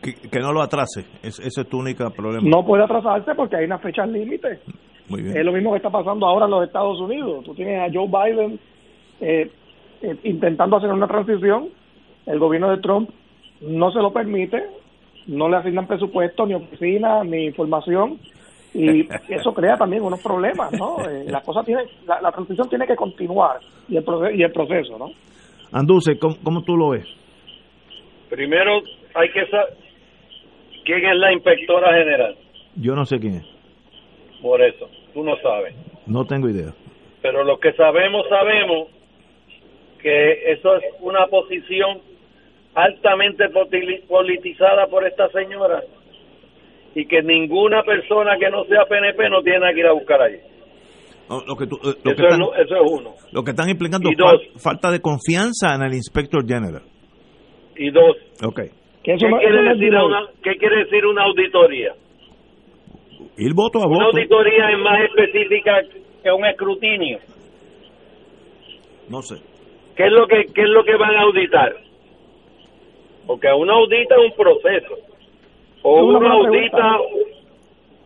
[0.02, 1.00] Que, que no lo atrase.
[1.22, 2.46] Es- ese es tu único problema.
[2.48, 3.66] No puede atrasarse porque hay
[4.08, 4.60] límites.
[5.08, 5.36] Muy bien.
[5.36, 7.44] Es lo mismo que está pasando ahora en los Estados Unidos.
[7.44, 8.58] Tú tienes a Joe Biden
[9.20, 9.50] eh,
[10.10, 11.68] eh, intentando hacer una transición.
[12.26, 13.10] El gobierno de Trump
[13.60, 14.62] no se lo permite.
[15.26, 18.18] No le asignan presupuesto, ni oficina, ni información.
[18.74, 20.96] Y eso crea también unos problemas, ¿no?
[21.08, 24.52] Eh, la cosa tiene, la, la transición tiene que continuar y el, proce- y el
[24.52, 25.06] proceso, ¿no?
[25.72, 27.06] Anduce, ¿cómo, cómo tú lo ves?
[28.30, 28.80] Primero
[29.14, 29.74] hay que saber
[30.84, 32.36] quién es la inspectora general.
[32.76, 33.46] Yo no sé quién es.
[34.42, 35.74] Por eso, tú no sabes.
[36.06, 36.72] No tengo idea.
[37.22, 38.88] Pero los que sabemos, sabemos
[40.04, 41.98] que eso es una posición
[42.74, 43.44] altamente
[44.06, 45.80] politizada por esta señora
[46.94, 50.38] y que ninguna persona que no sea PNP no tiene que ir a buscar allí.
[51.48, 53.14] Lo que, tú- eh, lo, Eso es, están, lo- eso es uno.
[53.32, 56.82] lo que están implicando es falta de confianza en el Inspector General.
[57.76, 58.60] Y dos, Ok.
[59.02, 61.94] ¿qué, quiere decir una, ¿qué quiere decir una auditoría?
[63.38, 64.16] Ir voto a Una voto.
[64.18, 65.80] auditoría es más específica
[66.22, 67.18] que un escrutinio.
[69.08, 69.36] No sé.
[69.96, 71.76] ¿Qué es lo que qué es lo que van a auditar?
[73.26, 74.98] Porque uno audita un proceso
[75.82, 76.98] o uno audita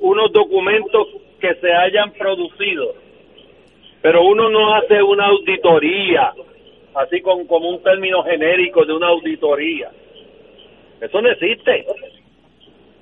[0.01, 1.09] unos documentos
[1.41, 2.95] que se hayan producido,
[4.03, 6.33] pero uno no hace una auditoría,
[6.95, 9.91] así con como un término genérico de una auditoría.
[11.01, 11.87] Eso no existe.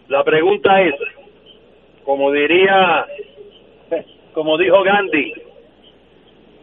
[0.08, 0.94] La pregunta es,
[2.04, 3.06] como diría,
[4.32, 5.32] como dijo Gandhi,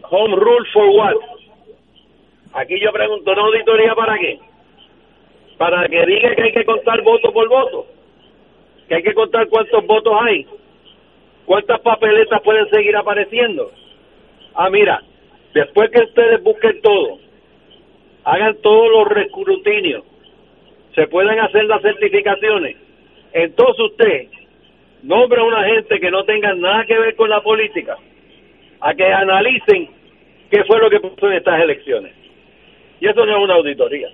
[0.10, 1.16] home rule for what?
[2.54, 4.40] Aquí yo pregunto, ¿una auditoría para qué?
[5.58, 7.88] Para que diga que hay que contar voto por voto.
[8.88, 10.46] que hay que contar cuántos votos hay,
[11.46, 13.72] cuántas papeletas pueden seguir apareciendo.
[14.56, 15.02] Ah, mira,
[15.54, 17.18] después que ustedes busquen todo,
[18.26, 20.04] hagan todos los rescrutinios,
[20.96, 22.76] se pueden hacer las certificaciones,
[23.32, 24.28] entonces usted
[25.02, 27.98] nombre a una gente que no tenga nada que ver con la política,
[28.82, 29.90] a que analicen
[30.52, 32.23] qué fue lo que pasó en estas elecciones.
[33.04, 34.08] Y eso no es una auditoría.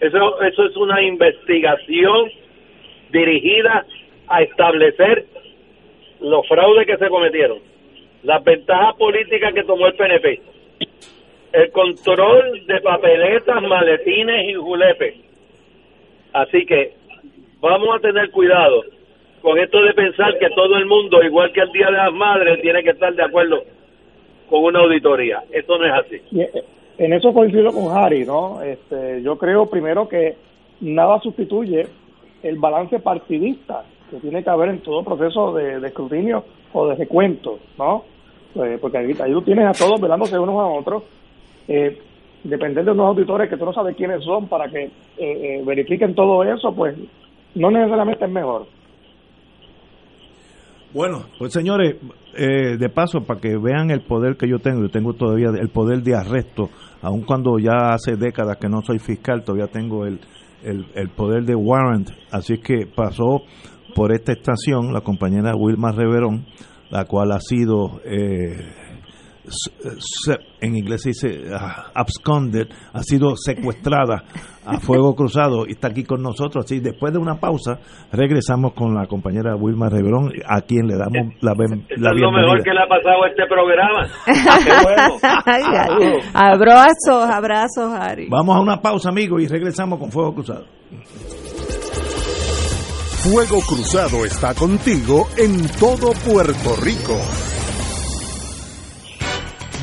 [0.00, 2.28] Eso, eso es una investigación
[3.12, 3.86] dirigida
[4.26, 5.24] a establecer
[6.20, 7.60] los fraudes que se cometieron,
[8.24, 10.40] las ventajas políticas que tomó el PNP,
[11.52, 15.14] el control de papeletas, maletines y julepes.
[16.32, 16.94] Así que
[17.60, 18.82] vamos a tener cuidado
[19.42, 22.60] con esto de pensar que todo el mundo, igual que el Día de las Madres,
[22.62, 23.62] tiene que estar de acuerdo
[24.50, 25.44] con una auditoría.
[25.52, 26.20] Esto no es así.
[26.98, 28.60] Eh, en eso coincido con Harry, ¿no?
[28.62, 30.36] Este, yo creo primero que
[30.80, 31.86] nada sustituye
[32.42, 37.58] el balance partidista que tiene que haber en todo proceso de, escrutinio o de recuento,
[37.78, 38.04] ¿no?
[38.54, 41.02] Pues, porque ahí, ahí, tú tienes a todos velándose unos a otros.
[41.66, 41.98] Eh,
[42.44, 46.14] depender de unos auditores que tú no sabes quiénes son para que eh, eh, verifiquen
[46.14, 46.96] todo eso, pues
[47.54, 48.66] no necesariamente es mejor.
[50.94, 51.96] Bueno, pues señores,
[52.34, 55.68] eh, de paso, para que vean el poder que yo tengo, yo tengo todavía el
[55.68, 56.70] poder de arresto,
[57.02, 60.18] aun cuando ya hace décadas que no soy fiscal, todavía tengo el,
[60.62, 62.10] el, poder de warrant.
[62.30, 63.42] Así que pasó
[63.94, 66.46] por esta estación la compañera Wilma Reverón,
[66.90, 68.00] la cual ha sido...
[68.04, 68.87] Eh,
[70.60, 71.56] en inglés se dice uh,
[71.94, 74.24] absconded, ha sido secuestrada
[74.64, 76.64] a fuego cruzado y está aquí con nosotros.
[76.64, 77.78] Así, después de una pausa,
[78.12, 82.62] regresamos con la compañera Wilma Reverón, a quien le damos la, la es lo mejor
[82.62, 84.06] que le ha pasado a este programa.
[86.34, 88.28] abrazos, abrazos, Harry.
[88.30, 90.66] Vamos a una pausa, amigos, y regresamos con Fuego Cruzado.
[93.22, 97.18] Fuego Cruzado está contigo en todo Puerto Rico.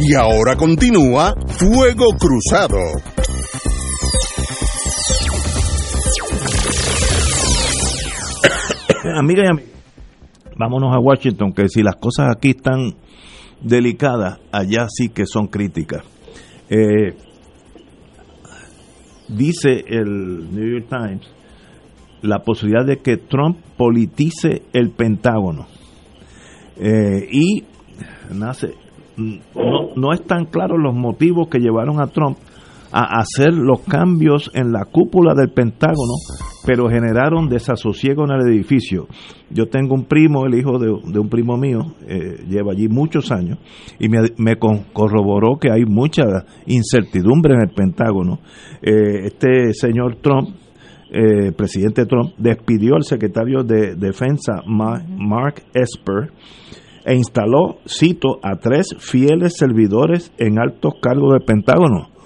[0.00, 2.78] Y ahora continúa Fuego Cruzado.
[9.18, 9.70] Amiga y amigos,
[10.56, 12.94] vámonos a Washington, que si las cosas aquí están
[13.60, 16.04] delicadas, allá sí que son críticas.
[16.70, 17.16] Eh,
[19.28, 21.28] dice el New York Times
[22.22, 25.66] la posibilidad de que Trump politice el Pentágono.
[26.76, 27.64] Eh, y
[28.32, 28.74] nace
[29.18, 32.38] no, no están claros los motivos que llevaron a Trump
[32.92, 36.14] a hacer los cambios en la cúpula del Pentágono,
[36.66, 39.06] pero generaron desasosiego en el edificio.
[39.50, 43.58] Yo tengo un primo, el hijo de, un primo mío, eh, lleva allí muchos años,
[43.98, 46.24] y me, me, corroboró que hay mucha
[46.66, 48.40] incertidumbre en el Pentágono.
[48.82, 50.48] Eh, este señor Trump,
[51.10, 56.30] eh, presidente Trump, despidió al secretario de Defensa, Mark Esper,
[57.08, 62.18] e instaló, cito, a tres fieles servidores en altos cargos del Pentágono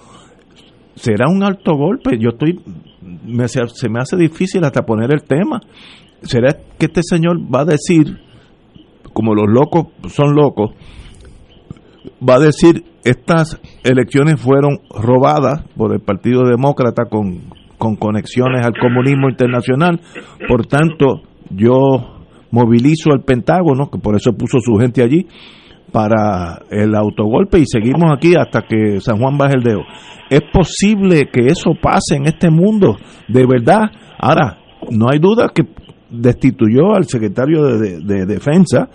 [0.94, 2.18] será un alto golpe.
[2.18, 2.60] Yo estoy,
[3.26, 5.60] me, se me hace difícil hasta poner el tema.
[6.22, 8.18] ¿Será que este señor va a decir,
[9.12, 10.70] como los locos son locos,
[12.26, 17.40] va a decir, estas elecciones fueron robadas por el Partido Demócrata con,
[17.78, 20.00] con conexiones al comunismo internacional,
[20.48, 21.72] por tanto, yo
[22.52, 25.26] movilizo al Pentágono, que por eso puso su gente allí,
[25.90, 29.82] para el autogolpe y seguimos aquí hasta que San Juan baje el dedo.
[30.30, 32.96] Es posible que eso pase en este mundo,
[33.28, 33.90] de verdad.
[34.18, 34.58] Ahora,
[34.90, 35.64] no hay duda que
[36.10, 38.88] destituyó al secretario de, Defensa,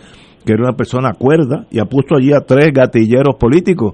[0.43, 3.93] que era una persona cuerda, y ha puesto allí a tres gatilleros políticos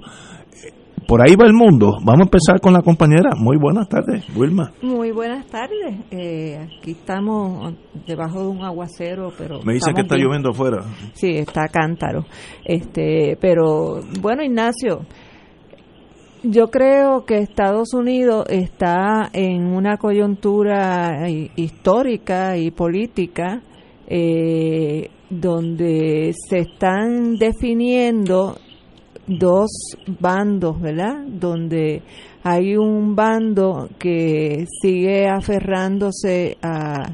[1.07, 1.97] por ahí va el mundo.
[2.03, 3.31] Vamos a empezar con la compañera.
[3.37, 4.71] Muy buenas tardes, Wilma.
[4.81, 5.95] Muy buenas tardes.
[6.11, 7.73] Eh, aquí estamos
[8.07, 10.83] debajo de un aguacero, pero me dice que está lloviendo afuera.
[11.13, 12.25] Sí, está cántaro.
[12.65, 15.01] Este, pero bueno, Ignacio,
[16.43, 23.61] yo creo que Estados Unidos está en una coyuntura histórica y política
[24.07, 28.57] eh, donde se están definiendo
[29.27, 29.69] dos
[30.19, 31.23] bandos, ¿verdad?
[31.27, 32.01] Donde
[32.43, 37.11] hay un bando que sigue aferrándose a,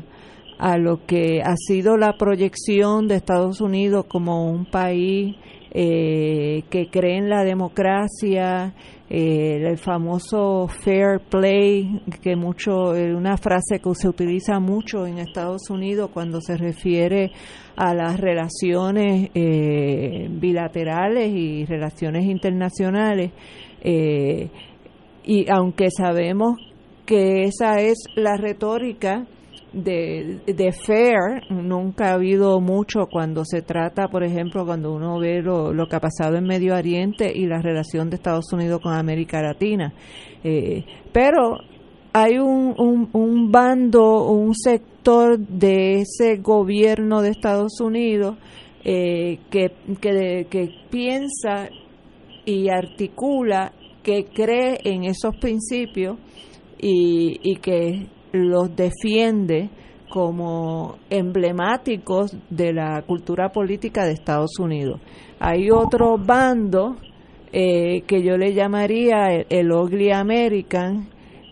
[0.57, 5.36] a lo que ha sido la proyección de Estados Unidos como un país
[5.72, 8.74] eh, que cree en la democracia,
[9.11, 15.17] eh, el famoso fair play, que mucho, eh, una frase que se utiliza mucho en
[15.17, 17.32] Estados Unidos cuando se refiere
[17.76, 23.32] a las relaciones eh, bilaterales y relaciones internacionales.
[23.82, 26.57] y aunque sabemos
[27.05, 29.26] que esa es la retórica,
[29.74, 35.41] de, de fair nunca ha habido mucho cuando se trata, por ejemplo, cuando uno ve
[35.41, 38.93] lo, lo que ha pasado en Medio Oriente y la relación de Estados Unidos con
[38.93, 39.93] América Latina.
[40.43, 41.57] Eh, pero
[42.13, 48.38] hay un, un, bando, un sector de ese gobierno de Estados Unidos
[48.84, 51.70] eh, que, que, que piensa
[52.45, 56.17] y articula, que cree en esos principios
[56.80, 59.69] y, y que los defiende
[60.09, 64.99] como emblemáticos de la cultura política de Estados Unidos.
[65.39, 66.95] Hay otro bando
[67.51, 71.09] eh, que yo le llamaría el, el American,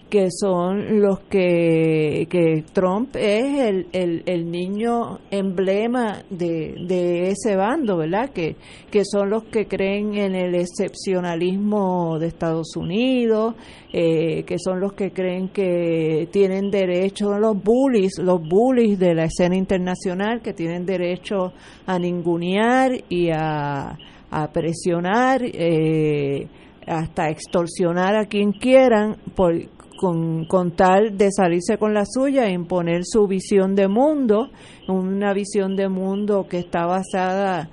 [0.10, 7.55] que son los que, que Trump es el, el, el niño emblema de, de, ese
[7.55, 8.30] bando, ¿verdad?
[8.30, 8.55] Que,
[8.89, 13.55] que son los que creen en el excepcionalismo de Estados Unidos,
[13.91, 19.26] eh, que son los que creen que tienen derecho, los bullies, los bullies de la
[19.26, 21.51] escena internacional, que tienen derecho
[21.86, 23.97] a ningunear y a,
[24.32, 25.41] a presionar.
[25.43, 26.47] Eh,
[26.88, 29.53] hasta extorsionar a quien quieran por,
[29.98, 34.50] con, con, tal de salirse con la suya e imponer su visión de mundo,
[34.88, 37.70] una visión de mundo que está basada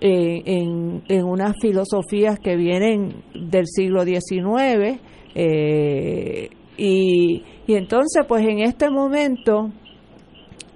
[0.00, 5.00] eh, en, en, unas filosofías que vienen del siglo XIX.
[5.34, 9.70] Eh, y, y entonces, pues en este momento,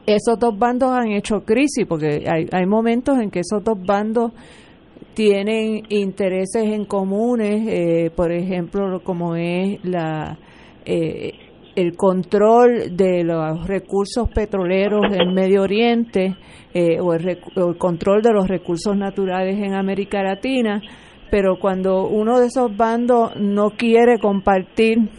[0.06, 4.32] esos dos bandos han hecho crisis, porque hay, hay momentos en que esos dos bandos
[5.18, 10.38] tienen intereses en comunes, eh, por ejemplo, como es la
[10.90, 11.32] eh,
[11.76, 16.34] el control de los recursos petroleros en Medio Oriente
[16.72, 17.38] eh, o, el,
[17.76, 20.80] control de los recursos naturales en América Latina,
[21.30, 25.10] pero cuando uno de esos bandos no quiere compartir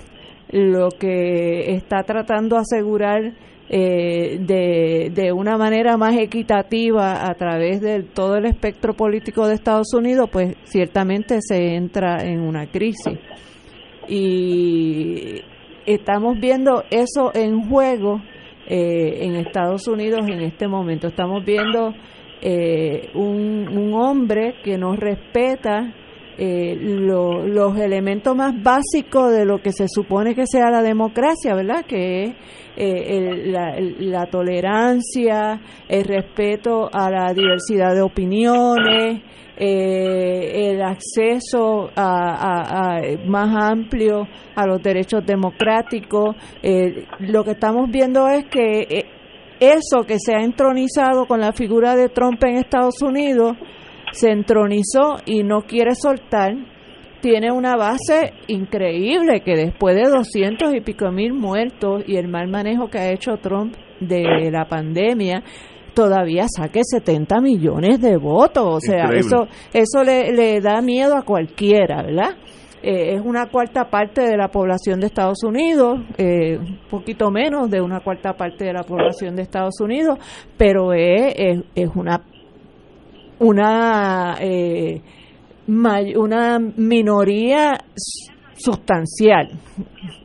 [0.51, 3.33] lo que está tratando de asegurar
[3.69, 9.53] eh, de, de una manera más equitativa a través de todo el espectro político de
[9.53, 13.19] Estados Unidos, pues ciertamente se entra en una crisis.
[14.09, 15.43] Y
[15.93, 18.21] estamos viendo eso en juego
[18.67, 21.07] eh, en Estados Unidos en este momento.
[21.07, 21.93] Estamos viendo
[22.41, 25.93] eh, un, hombre que no respeta
[26.37, 31.53] eh, lo- los elementos más básicos de lo que se supone que sea la democracia,
[31.55, 31.83] ¿verdad?
[31.85, 32.31] Que es
[32.77, 35.59] eh, el- la, la tolerancia,
[35.89, 39.21] el respeto a la diversidad de opiniones,
[39.59, 46.35] eh, el acceso a, a- más amplio a los derechos democráticos.
[46.63, 49.05] Eh, lo que estamos viendo es que eh,
[49.59, 53.57] eso que se ha entronizado con la figura de Trump en Estados Unidos
[54.13, 56.53] se entronizó y no quiere soltar.
[57.21, 62.47] Tiene una base increíble que después de doscientos y pico mil muertos y el mal
[62.47, 65.43] manejo que ha hecho Trump de la pandemia,
[65.93, 68.63] todavía saque 70 millones de votos.
[68.65, 69.19] O sea, Increíble.
[69.27, 72.35] eso, eso le, le da miedo a cualquiera, ¿verdad?
[72.81, 77.69] Eh, es una cuarta parte de la población de Estados Unidos, eh, un poquito menos
[77.69, 80.17] de una cuarta parte de la población de Estados Unidos,
[80.57, 82.23] pero es, es, es una
[83.39, 85.01] una eh,
[85.67, 87.77] may- una minoría
[88.55, 89.49] sustancial,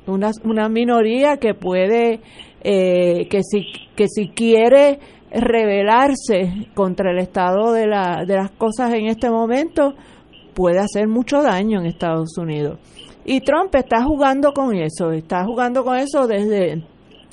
[0.06, 2.20] una, una minoría que puede
[2.62, 4.98] eh, que si que si quiere
[5.34, 9.94] rebelarse contra el estado de, la, de las cosas en este momento
[10.54, 12.78] puede hacer mucho daño en Estados Unidos.
[13.24, 16.84] Y Trump está jugando con eso, está jugando con eso desde,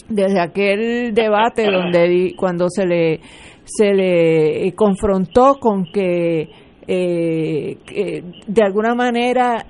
[0.09, 3.19] desde aquel debate donde cuando se le
[3.63, 6.49] se le eh, confrontó con que,
[6.87, 9.65] eh, que de alguna manera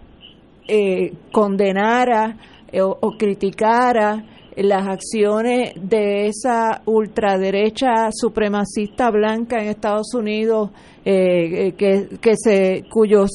[0.68, 2.38] eh, condenara
[2.72, 4.24] eh, o criticara
[4.56, 10.72] las acciones de esa ultraderecha supremacista blanca en Estados Unidos
[11.06, 13.30] eh, eh, que, que se cuyos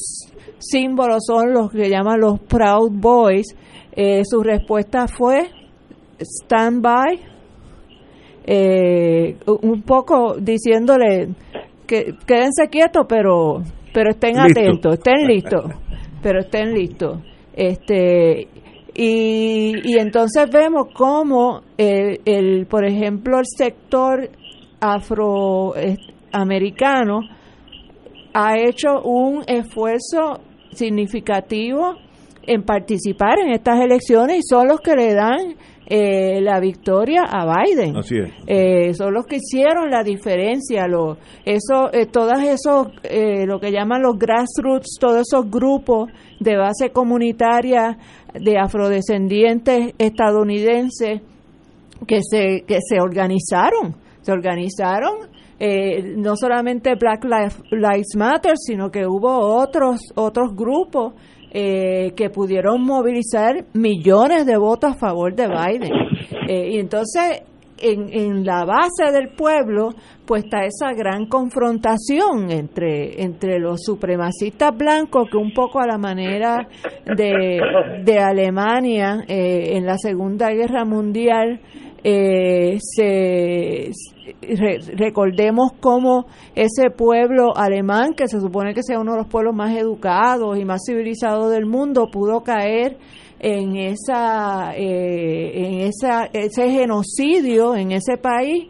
[0.59, 3.57] símbolos son los que llaman los Proud Boys
[3.93, 5.49] eh, su respuesta fue
[6.19, 7.19] stand by
[8.45, 11.29] eh, un poco diciéndole
[11.87, 13.63] que quédense quietos pero
[13.93, 14.61] pero estén Listo.
[14.61, 15.65] atentos estén listos
[16.23, 17.21] pero estén listos
[17.55, 18.49] este
[18.99, 24.31] y, y entonces vemos cómo el, el por ejemplo el sector
[24.81, 27.21] afroamericano
[28.33, 30.41] ha hecho un esfuerzo
[30.73, 31.97] significativo
[32.47, 35.57] en participar en estas elecciones y son los que le dan
[35.87, 37.97] eh, la victoria a Biden.
[37.97, 38.33] Así es.
[38.47, 43.71] Eh, son los que hicieron la diferencia, lo, eso, eh, todas esos, eh, lo que
[43.71, 46.11] llaman los grassroots, todos esos grupos
[46.41, 47.97] de base comunitaria
[48.35, 51.23] de afrodescendientes estadounidenses
[52.07, 58.91] que se, que se organizaron, se organizaron eh, no solamente Black Lives, Lives Matter, sino
[58.91, 61.15] que hubo otros, otros grupos
[61.51, 65.93] eh, que pudieron movilizar millones de votos a favor de Biden.
[66.49, 67.43] Eh, y entonces,
[67.79, 69.91] en, en la base del pueblo,
[70.27, 75.99] pues está esa gran confrontación entre, entre los supremacistas blancos, que un poco a la
[75.99, 76.69] manera
[77.05, 77.61] de,
[78.05, 81.61] de Alemania eh, en la Segunda Guerra Mundial,
[82.09, 83.91] eh, se
[84.55, 89.55] re- recordemos cómo ese pueblo alemán, que se supone que sea uno de los pueblos
[89.57, 92.99] más educados y más civilizados del mundo, pudo caer
[93.41, 98.69] en esa eh, en esa ese genocidio en ese país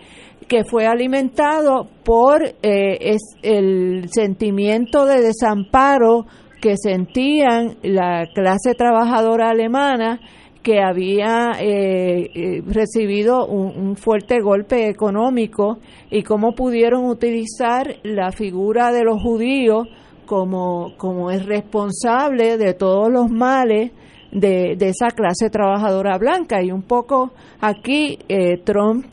[0.49, 2.55] que fue alimentado por eh,
[3.01, 6.25] es el sentimiento de desamparo
[6.61, 10.21] que sentían la clase trabajadora alemana
[10.67, 15.79] que había eh, eh, recibido un, fuerte golpe económico
[16.11, 19.87] y cómo pudieron utilizar la figura de los judíos
[20.27, 23.93] como, como el responsable de todos los males
[24.33, 26.61] de, de esa clase trabajadora blanca.
[26.61, 29.07] Y un poco aquí eh, Trump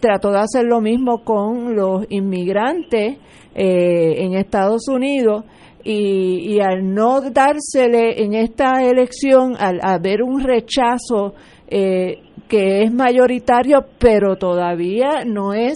[0.00, 3.18] trató de hacer lo mismo con los inmigrantes
[3.54, 5.44] eh, en Estados Unidos
[5.84, 11.34] y, y al no dársele en esta elección, al haber un rechazo
[11.68, 12.18] eh,
[12.48, 15.74] que es mayoritario, pero todavía no es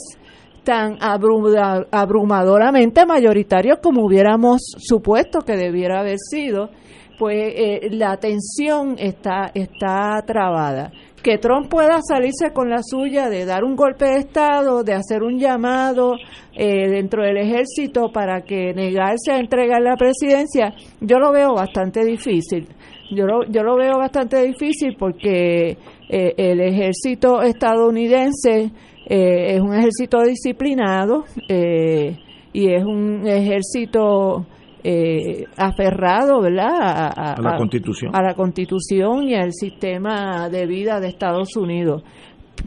[0.64, 6.70] tan abruma- abrumadoramente mayoritario como hubiéramos supuesto que debiera haber sido,
[7.18, 10.90] pues eh, la tensión está, está trabada.
[11.26, 15.24] Que Trump pueda salirse con la suya de dar un golpe de Estado, de hacer
[15.24, 16.14] un llamado
[16.54, 22.04] eh, dentro del ejército para que negarse a entregar la presidencia, yo lo veo bastante
[22.04, 22.68] difícil.
[23.10, 25.70] Yo lo, yo lo veo bastante difícil porque
[26.08, 28.70] eh, el ejército estadounidense
[29.04, 32.18] eh, es un ejército disciplinado eh,
[32.52, 34.46] y es un ejército
[34.88, 36.70] eh, aferrado, ¿verdad?
[36.80, 38.14] A, A la Constitución.
[38.14, 42.04] A la Constitución y al sistema de vida de Estados Unidos.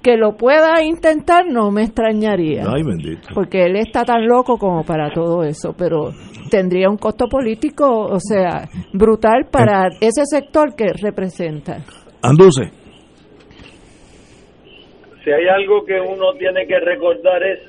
[0.03, 2.63] que lo pueda intentar no me extrañaría.
[2.67, 3.29] Ay, bendito.
[3.33, 6.11] Porque él está tan loco como para todo eso, pero
[6.51, 11.77] tendría un costo político, o sea, brutal para ese sector que representa.
[12.21, 12.71] Anduce.
[15.23, 17.59] Si hay algo que uno tiene que recordar es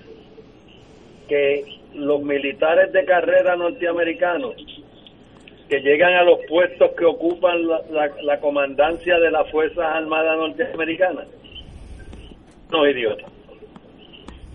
[1.28, 4.54] que los militares de carrera norteamericanos
[5.68, 10.36] que llegan a los puestos que ocupan la, la- la comandancia de las Fuerzas Armadas
[10.38, 11.26] norteamericanas,
[12.70, 13.30] no idiotas.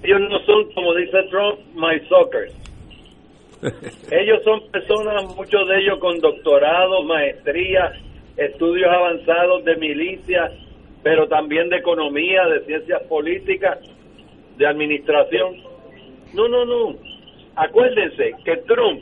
[0.03, 2.53] Ellos no son, como dice Trump, my suckers.
[4.11, 7.93] Ellos son personas, muchos de ellos con doctorados, maestrías,
[8.37, 10.51] estudios avanzados de milicia,
[11.01, 13.79] pero también de economía, de ciencias políticas,
[14.57, 15.55] de administración.
[16.33, 16.95] No, no, no.
[17.55, 19.01] Acuérdense que Trump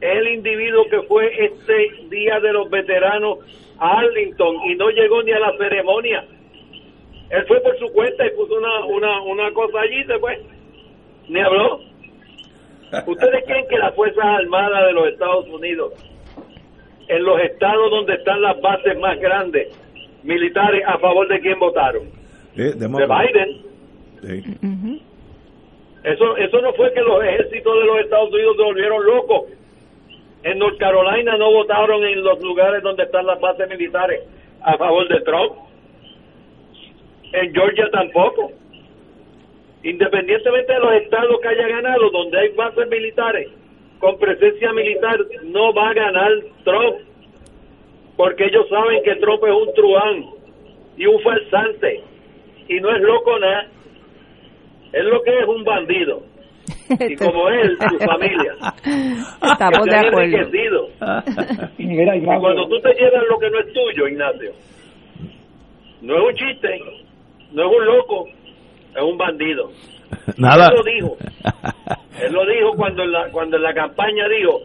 [0.00, 3.38] es el individuo que fue este Día de los Veteranos
[3.78, 6.24] a Arlington y no llegó ni a la ceremonia.
[7.30, 10.40] Él fue por su cuenta y puso una, una, una cosa allí fue.
[11.28, 11.80] Ni habló.
[13.06, 15.92] ¿Ustedes creen que las Fuerzas Armadas de los Estados Unidos,
[17.08, 19.68] en los estados donde están las bases más grandes
[20.22, 22.04] militares, a favor de quién votaron?
[22.56, 22.88] Eh, De.
[22.88, 23.62] Biden.
[24.22, 24.56] Sí.
[26.08, 29.42] Eso, eso no fue que los ejércitos de los Estados Unidos se volvieron locos.
[30.42, 34.22] En North Carolina no votaron en los lugares donde están las bases militares
[34.62, 35.52] a favor de Trump.
[37.34, 38.52] En Georgia tampoco.
[39.82, 43.50] Independientemente de los estados que haya ganado, donde hay bases militares
[43.98, 46.30] con presencia militar, no va a ganar
[46.64, 47.00] Trump.
[48.16, 50.24] Porque ellos saben que Trump es un truán
[50.96, 52.00] y un falsante.
[52.66, 53.68] Y no es loco nada.
[54.92, 56.22] Es lo que es un bandido.
[57.00, 58.52] Y como él, su familia.
[59.52, 60.88] Estamos de acuerdo.
[61.78, 64.52] Mira, Y cuando tú te llevas lo que no es tuyo, Ignacio,
[66.02, 66.80] no es un chiste,
[67.52, 68.26] no es un loco,
[68.96, 69.70] es un bandido.
[70.36, 70.68] Nada.
[70.68, 71.16] Él lo dijo.
[72.22, 74.60] Él lo dijo cuando en la, cuando en la campaña dijo,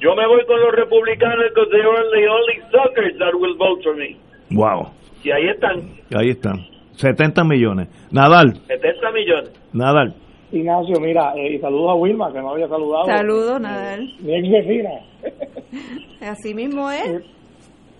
[0.00, 3.82] yo me voy con los republicanos because they are the only suckers that will vote
[3.82, 4.16] for me.
[4.50, 4.90] Wow.
[5.22, 5.80] Y ahí están,
[6.14, 6.71] Ahí están.
[6.96, 7.88] 70 millones.
[8.10, 8.54] Nadal.
[8.66, 9.52] 70 millones.
[9.72, 10.14] Nadal.
[10.52, 13.06] Ignacio, mira, eh, y saludos a Wilma, que no había saludado.
[13.06, 14.12] Saludos, Nadal.
[14.20, 14.90] Mi ex vecina.
[16.20, 17.22] Así mismo es.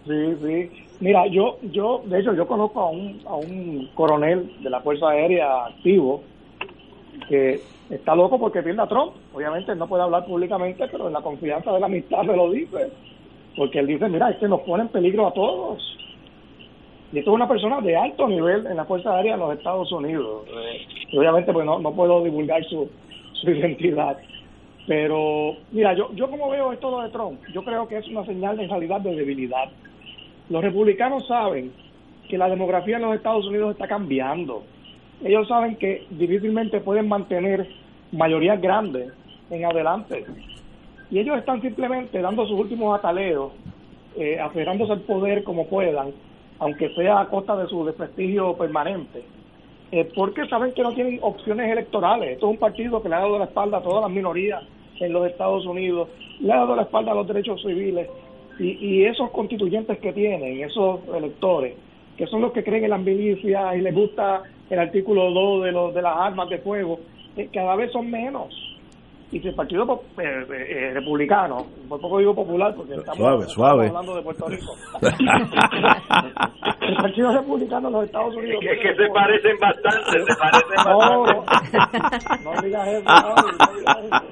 [0.06, 0.70] Sí, sí.
[1.00, 5.08] Mira, yo, yo, de hecho, yo conozco a un, a un coronel de la Fuerza
[5.08, 6.22] Aérea activo
[7.28, 9.12] que está loco porque pierde a Trump.
[9.32, 12.50] Obviamente él no puede hablar públicamente, pero en la confianza de la amistad me lo
[12.50, 12.90] dice.
[13.56, 15.82] Porque él dice, mira, es que nos pone en peligro a todos.
[17.12, 19.92] Y esto es una persona de alto nivel en la Fuerza Aérea de los Estados
[19.92, 20.44] Unidos.
[20.48, 22.90] Eh, y obviamente, pues no, no puedo divulgar su,
[23.34, 24.16] su identidad.
[24.86, 28.24] Pero, mira, yo, yo como veo esto lo de Trump, yo creo que es una
[28.24, 29.68] señal de realidad de debilidad.
[30.48, 31.72] Los republicanos saben
[32.28, 34.64] que la demografía en los Estados Unidos está cambiando.
[35.22, 37.68] Ellos saben que difícilmente pueden mantener
[38.10, 39.12] mayorías grandes
[39.50, 40.24] en adelante.
[41.10, 43.52] Y ellos están simplemente dando sus últimos ataleos,
[44.16, 46.12] eh, aferrándose al poder como puedan,
[46.58, 49.22] aunque sea a costa de su desprestigio permanente.
[50.14, 52.30] Porque saben que no tienen opciones electorales.
[52.30, 54.62] Esto es un partido que le ha dado la espalda a todas las minorías
[55.00, 56.08] en los Estados Unidos,
[56.40, 58.08] le ha dado la espalda a los derechos civiles
[58.58, 61.74] y, y esos constituyentes que tienen, esos electores,
[62.16, 65.72] que son los que creen en las milicias y les gusta el artículo 2 de,
[65.72, 67.00] los, de las armas de fuego,
[67.36, 68.54] eh, cada vez son menos.
[69.32, 69.84] Y si el Partido
[70.18, 71.56] eh, eh, eh, Republicano,
[71.88, 73.86] por poco digo popular porque estamos, Suave, estamos suave.
[73.88, 74.72] hablando de Puerto Rico,
[76.80, 78.62] el Partido Republicano en los Estados Unidos...
[78.62, 82.44] Es que se parecen bastante, se parecen No, bastante.
[82.44, 84.22] no digas eso, no digas eso.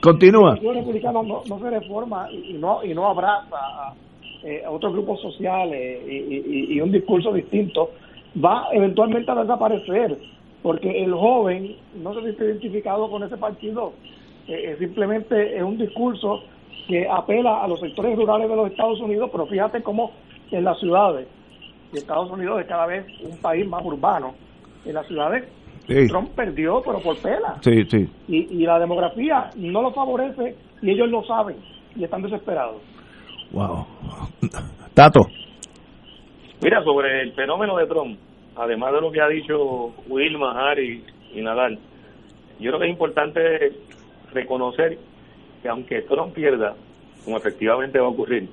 [0.00, 0.50] Continúa.
[0.50, 3.94] El Partido Republicano no, no se reforma y, y no y no abraza a,
[4.44, 7.90] eh, a otros grupos sociales y, y- y un discurso distinto,
[8.44, 10.18] va eventualmente a desaparecer,
[10.62, 13.92] porque el joven no se siente identificado con ese partido,
[14.48, 16.42] eh, eh, simplemente es un discurso
[16.88, 20.12] que apela a los sectores rurales de los Estados Unidos, pero fíjate cómo
[20.50, 21.26] en las ciudades,
[21.92, 24.34] y Estados Unidos es cada vez un país más urbano,
[24.84, 25.44] en las ciudades
[25.88, 26.06] Sí.
[26.06, 28.08] Trump perdió, pero por pela Sí, sí.
[28.28, 31.56] y, y la demografía no lo favorece y ellos lo saben
[31.96, 32.76] y están desesperados.
[33.50, 33.84] Wow.
[34.94, 35.20] Tato.
[36.62, 38.16] Mira, sobre el fenómeno de Trump,
[38.56, 41.78] además de lo que ha dicho Wilma, Harry y Nadal,
[42.58, 43.72] yo creo que es importante
[44.32, 44.98] reconocer
[45.62, 46.74] que aunque Trump pierda,
[47.24, 48.48] como efectivamente va a ocurrir,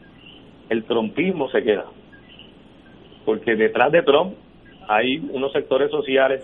[0.69, 1.85] el trumpismo se queda.
[3.25, 4.35] Porque detrás de Trump
[4.87, 6.43] hay unos sectores sociales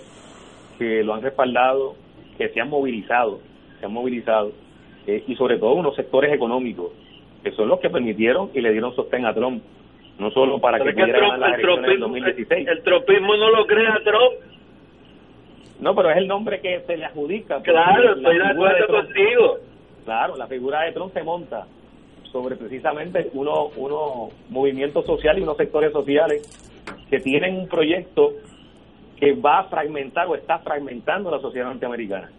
[0.77, 1.95] que lo han respaldado,
[2.37, 3.39] que se han movilizado,
[3.79, 4.51] se han movilizado,
[5.07, 6.91] eh, y sobre todo unos sectores económicos,
[7.43, 9.63] que son los que permitieron y le dieron sostén a Trump.
[10.19, 12.67] No solo para Pero que pudiera ganar tro- las el elecciones en tropismo, 2016.
[12.67, 14.33] el tropismo no lo crea Trump.
[15.81, 17.55] No, pero es el nombre que se le adjudica.
[17.55, 19.57] porque Claro, la estoy de acuerdo Trump- contigo.
[20.05, 21.65] Claro, la figura de Trump se monta
[22.31, 26.43] sobre precisamente unos uno movimientos sociales y unos sectores sociales
[27.09, 28.33] que tienen un proyecto
[29.19, 32.29] que va a fragmentar o está fragmentando la sociedad norteamericana.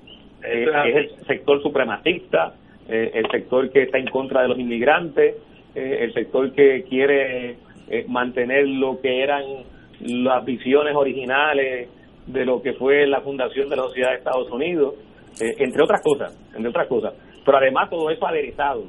[0.44, 2.54] Eh, es el sector supremacista,
[2.88, 5.34] eh, el sector que está en contra de los inmigrantes,
[5.74, 7.56] eh, el sector que quiere
[7.88, 9.42] eh, mantener lo que eran
[10.00, 11.88] las visiones originales
[12.26, 14.94] de lo que fue la fundación de la sociedad de Estados Unidos,
[15.40, 17.14] eh, entre otras cosas, entre otras cosas.
[17.44, 18.84] Pero además todo eso aderezado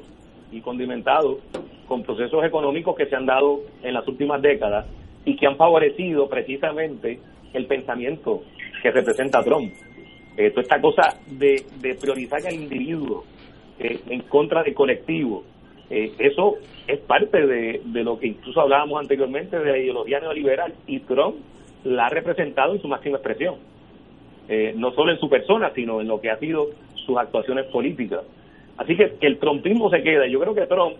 [0.50, 1.38] y condimentado
[1.86, 4.86] con procesos económicos que se han dado en las últimas décadas
[5.24, 7.20] y que han favorecido precisamente
[7.52, 8.42] el pensamiento
[8.82, 9.72] que representa Trump.
[10.36, 11.64] Eh, toda esta cosa de,
[12.00, 13.24] priorizar al individuo
[13.78, 15.44] eh, en contra del colectivo,
[15.90, 20.74] eh, eso es parte de, de lo que incluso hablábamos anteriormente de la ideología neoliberal
[20.86, 21.36] y Trump
[21.84, 23.56] la ha representado en su máxima expresión,
[24.50, 26.68] Eh, no solo en su persona, sino en lo que ha sido
[27.04, 28.22] sus actuaciones políticas.
[28.78, 30.26] Así que, que el trumpismo se queda.
[30.26, 30.96] Yo creo que Trump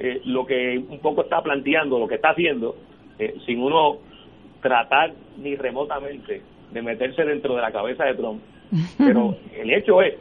[0.00, 2.74] eh, lo que un poco está planteando, lo que está haciendo,
[3.18, 3.98] eh, sin uno
[4.62, 8.40] tratar ni remotamente de meterse dentro de la cabeza de Trump,
[8.98, 10.14] pero el hecho es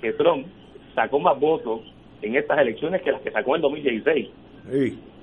[0.00, 0.46] que Trump
[0.94, 1.80] sacó más votos
[2.26, 4.28] en estas elecciones que las que sacó en 2016.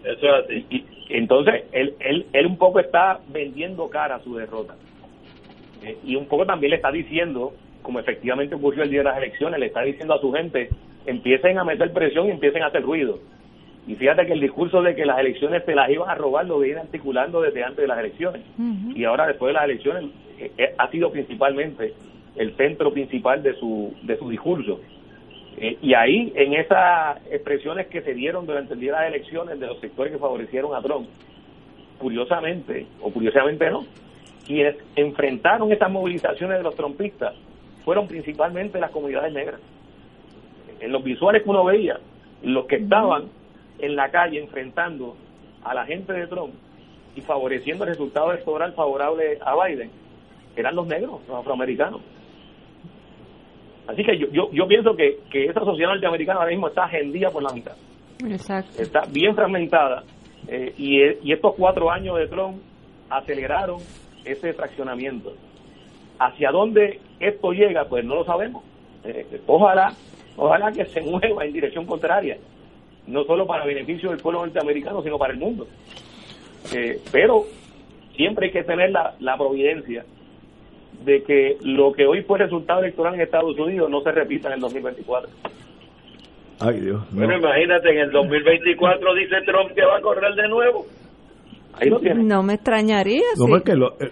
[0.04, 0.66] Eso es así.
[0.70, 4.76] Y, entonces, él, él, él un poco está vendiendo cara a su derrota.
[5.84, 9.18] Eh, y un poco también le está diciendo, como efectivamente ocurrió el día de las
[9.18, 10.70] elecciones, le está diciendo a su gente,
[11.06, 13.20] empiecen a meter presión y empiecen a hacer ruido.
[13.86, 16.60] Y fíjate que el discurso de que las elecciones se las iban a robar lo
[16.60, 18.42] viene articulando desde antes de las elecciones.
[18.96, 20.06] Y ahora después de las elecciones
[20.40, 21.94] eh, eh, ha sido principalmente
[22.38, 24.80] el centro principal de su, de su discurso.
[25.58, 29.60] Eh, y ahí, en esas expresiones que se dieron durante el día de las elecciones
[29.60, 31.08] de los sectores que favorecieron a Trump,
[32.00, 33.86] curiosamente, o curiosamente no,
[34.46, 37.34] quienes enfrentaron estas movilizaciones de los trompistas
[37.86, 39.60] fueron principalmente las comunidades negras.
[40.80, 42.00] En los visuales que uno veía,
[42.42, 43.30] los que estaban
[43.80, 45.16] en la calle enfrentando
[45.64, 46.54] a la gente de Trump
[47.16, 49.92] y favoreciendo el resultado electoral favorable a Biden,
[50.56, 52.02] eran los negros, los afroamericanos.
[53.88, 57.30] Así que yo, yo, yo pienso que, que esa sociedad norteamericana ahora mismo está agendida
[57.30, 57.74] por la mitad
[58.26, 58.82] Exacto.
[58.82, 60.04] está bien fragmentada
[60.48, 62.62] eh, y, e- y estos cuatro años de Trump
[63.10, 63.80] aceleraron
[64.26, 65.34] ese fraccionamiento.
[66.20, 67.86] ¿Hacia dónde esto llega?
[67.86, 68.64] Pues no lo sabemos.
[69.04, 69.94] Eh, ojalá,
[70.38, 72.38] ojalá que se mueva en dirección contraria,
[73.08, 75.68] no solo para beneficio del pueblo norteamericano, sino para el mundo.
[76.74, 77.44] Eh, pero
[78.16, 80.06] siempre hay que tener la, la providencia
[81.06, 84.56] de que lo que hoy fue resultado electoral en Estados Unidos no se repita en
[84.56, 85.30] el 2024.
[86.60, 87.02] Ay, Dios.
[87.12, 87.18] no.
[87.18, 90.86] Bueno, imagínate, en el 2024 dice Trump que va a correr de nuevo.
[91.80, 92.24] Ahí lo tiene.
[92.24, 93.24] No me extrañaría.
[93.38, 93.54] No, sí.
[93.58, 94.12] es que lo- eh,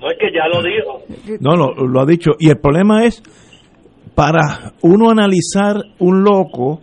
[0.00, 1.38] No es que ya lo dijo.
[1.40, 2.32] no, lo, lo ha dicho.
[2.38, 3.22] Y el problema es,
[4.14, 6.80] para uno analizar un loco,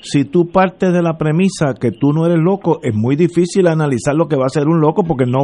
[0.00, 4.14] si tú partes de la premisa que tú no eres loco, es muy difícil analizar
[4.14, 5.40] lo que va a ser un loco porque no,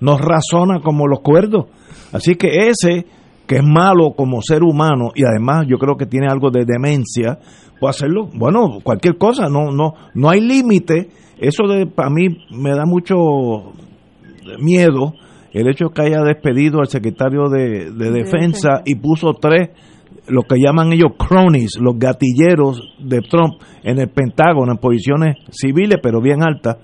[0.00, 1.66] no razona como los cuerdos.
[2.14, 3.06] Así que ese,
[3.44, 7.40] que es malo como ser humano y además yo creo que tiene algo de demencia,
[7.80, 8.28] puede hacerlo.
[8.32, 11.08] Bueno, cualquier cosa, no, no, no hay límite.
[11.38, 13.72] Eso de, para mí me da mucho
[14.60, 15.14] miedo
[15.52, 19.70] el hecho que haya despedido al secretario de, de defensa y puso tres,
[20.28, 25.98] lo que llaman ellos cronies, los gatilleros de Trump en el Pentágono, en posiciones civiles
[26.00, 26.76] pero bien altas.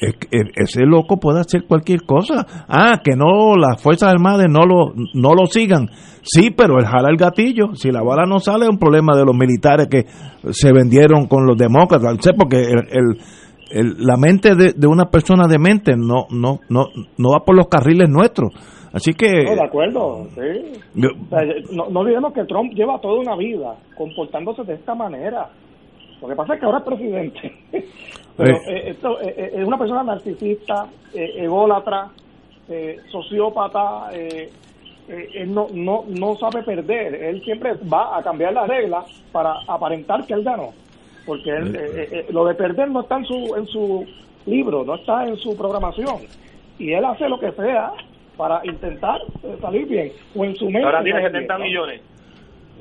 [0.00, 2.46] Ese loco puede hacer cualquier cosa.
[2.68, 5.88] Ah, que no, las Fuerzas Armadas no lo, no lo sigan.
[6.22, 7.74] Sí, pero él jala el gatillo.
[7.74, 10.04] Si la bala no sale, es un problema de los militares que
[10.52, 12.16] se vendieron con los demócratas.
[12.20, 13.18] Sé, porque el, el-
[13.72, 16.86] el- la mente de, de una persona de mente no, no, no,
[17.18, 18.50] no va por los carriles nuestros.
[18.92, 19.44] Así que...
[19.44, 20.80] No, de acuerdo, sí.
[20.94, 21.38] yo- O sea,
[21.72, 25.48] no, no olvidemos que Trump lleva toda una vida comportándose de esta manera.
[26.20, 27.56] Lo que pasa es que ahora es presidente.
[28.36, 28.60] Pero Eh.
[28.68, 32.08] eh, esto, eh, es una persona narcisista, eh, ególatra,
[32.68, 34.10] eh, sociópata.
[34.12, 34.50] Eh,
[35.08, 37.14] eh, él no, no, no sabe perder.
[37.14, 40.72] Él siempre va a cambiar las reglas para aparentar que él ganó.
[41.26, 44.06] Porque él, eh, eh, eh, lo de perder no está en su, en su
[44.46, 46.16] libro, no está en su programación.
[46.78, 47.92] Y él hace lo que sea
[48.36, 49.20] para intentar
[49.60, 50.12] salir bien.
[50.34, 50.84] O en su mente.
[50.86, 51.64] Ahora tiene salir 70 bien, ¿no?
[51.64, 52.09] millones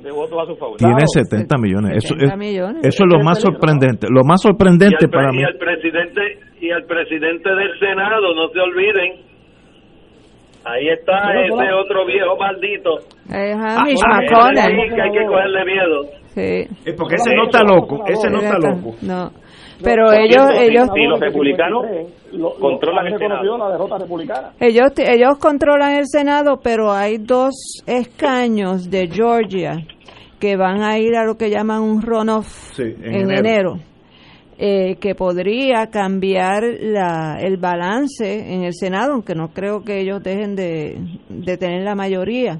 [0.03, 0.77] de votos a su favor.
[0.77, 2.03] Tiene 70 millones.
[2.03, 2.81] Eso, 70 es, millones.
[2.85, 4.07] eso es lo más sorprendente.
[4.09, 5.41] Lo más sorprendente y al, para mí.
[5.41, 6.21] y al presidente
[6.61, 9.29] y al presidente del Senado, no se olviden.
[10.65, 12.97] Ahí está ese otro viejo maldito.
[13.31, 16.03] Eh, Ah, sí que hay que cogerle miedo.
[16.35, 16.93] Sí.
[16.97, 18.03] porque ese no está loco.
[18.07, 18.95] Ese no está loco.
[19.01, 19.31] No.
[19.83, 21.85] Pero ellos ellos los republicanos
[22.59, 23.57] controlan el Senado.
[23.57, 24.51] la derrota republicana.
[24.59, 29.77] Ellos ellos controlan el Senado, pero hay dos escaños de Georgia
[30.39, 33.77] que van a ir a lo que llaman un runoff en, enero.
[34.61, 40.21] Eh, que podría cambiar la, el balance en el Senado, aunque no creo que ellos
[40.21, 40.97] dejen de,
[41.29, 42.59] de tener la mayoría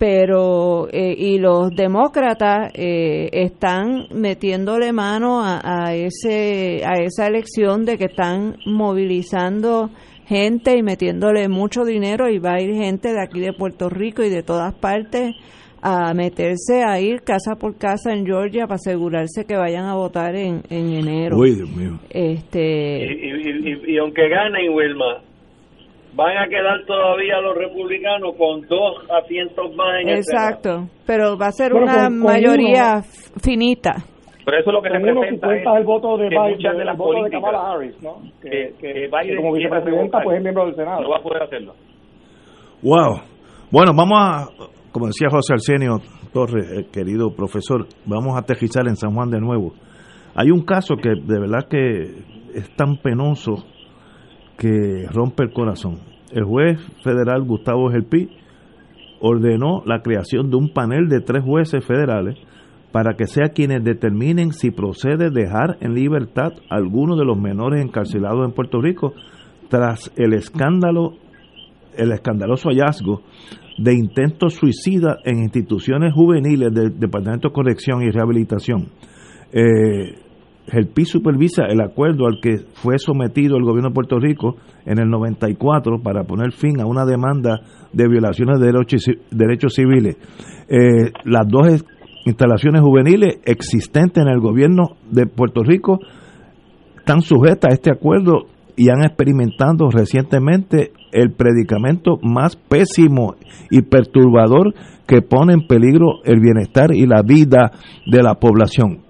[0.00, 7.84] pero eh, y los demócratas eh, están metiéndole mano a, a, ese a esa elección
[7.84, 9.90] de que están movilizando
[10.26, 14.22] gente y metiéndole mucho dinero y va a ir gente de aquí de Puerto Rico
[14.22, 15.36] y de todas partes
[15.82, 20.34] a meterse a ir casa por casa en Georgia para asegurarse que vayan a votar
[20.34, 21.36] en, en enero.
[21.36, 21.98] Uy, Dios mío.
[22.08, 25.29] Este y, y, y aunque ganen Wilma
[26.14, 31.46] van a quedar todavía los republicanos con dos asientos más en Exacto, el pero va
[31.46, 33.92] a ser una con, con mayoría uno, finita.
[34.44, 37.10] Pero eso es lo que representa es el voto de, Biden, muchas de las voto
[37.10, 38.22] de políticas Kamala Harris, ¿no?
[38.42, 41.02] Que, que, que, que Biden como vicepresidenta pues es miembro del Senado.
[41.02, 41.74] No va a poder hacerlo.
[42.82, 43.20] Wow.
[43.70, 44.46] Bueno, vamos a,
[44.90, 45.98] como decía José Arsenio
[46.32, 49.72] Torres, el querido profesor, vamos a aterrizar en San Juan de nuevo.
[50.34, 52.02] Hay un caso que de verdad que
[52.54, 53.64] es tan penoso
[54.60, 56.00] que rompe el corazón.
[56.30, 58.28] El juez federal Gustavo Gelpi
[59.20, 62.36] ordenó la creación de un panel de tres jueces federales
[62.92, 67.82] para que sea quienes determinen si procede dejar en libertad a alguno de los menores
[67.82, 69.14] encarcelados en Puerto Rico
[69.70, 71.14] tras el escándalo,
[71.96, 73.22] el escandaloso hallazgo
[73.78, 78.88] de intentos suicidas en instituciones juveniles del Departamento de Corrección y Rehabilitación.
[79.52, 80.29] Eh,
[80.66, 84.98] el PI supervisa el acuerdo al que fue sometido el gobierno de Puerto Rico en
[84.98, 87.60] el 94 para poner fin a una demanda
[87.92, 90.16] de violaciones de derechos, derechos civiles.
[90.68, 91.84] Eh, las dos
[92.24, 95.98] instalaciones juveniles existentes en el gobierno de Puerto Rico
[96.98, 98.46] están sujetas a este acuerdo
[98.76, 103.34] y han experimentado recientemente el predicamento más pésimo
[103.70, 104.74] y perturbador
[105.06, 107.72] que pone en peligro el bienestar y la vida
[108.06, 109.00] de la población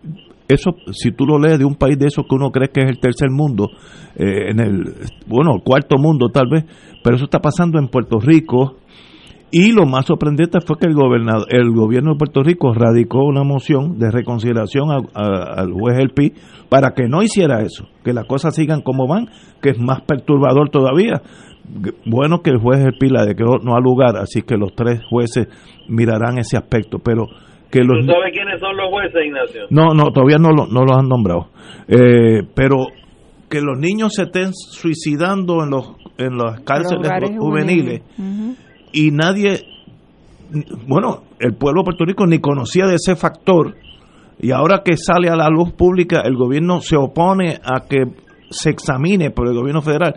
[0.53, 2.89] eso, si tú lo lees de un país de esos que uno cree que es
[2.89, 3.71] el tercer mundo,
[4.17, 4.95] eh, en el,
[5.27, 6.65] bueno, el cuarto mundo tal vez,
[7.03, 8.77] pero eso está pasando en Puerto Rico.
[9.53, 13.43] Y lo más sorprendente fue que el, gobernador, el gobierno de Puerto Rico radicó una
[13.43, 16.35] moción de reconsideración al juez El Pi
[16.69, 19.27] para que no hiciera eso, que las cosas sigan como van,
[19.61, 21.23] que es más perturbador todavía.
[22.07, 25.01] Bueno que el juez El Pi la declaró no ha lugar, así que los tres
[25.11, 25.49] jueces
[25.89, 27.27] mirarán ese aspecto, pero
[27.71, 28.05] que los...
[28.05, 29.63] ¿Tú sabes quiénes son los jueces, Ignacio?
[29.71, 31.49] No, no, todavía no, lo, no los han nombrado.
[31.89, 32.89] Eh, pero
[33.49, 38.57] que los niños se estén suicidando en los en las cárceles juveniles, juveniles uh -huh.
[38.93, 39.63] y nadie,
[40.87, 43.75] bueno, el pueblo de Puerto Rico ni conocía de ese factor
[44.39, 48.05] y ahora que sale a la luz pública el gobierno se opone a que
[48.51, 50.17] se examine por el gobierno federal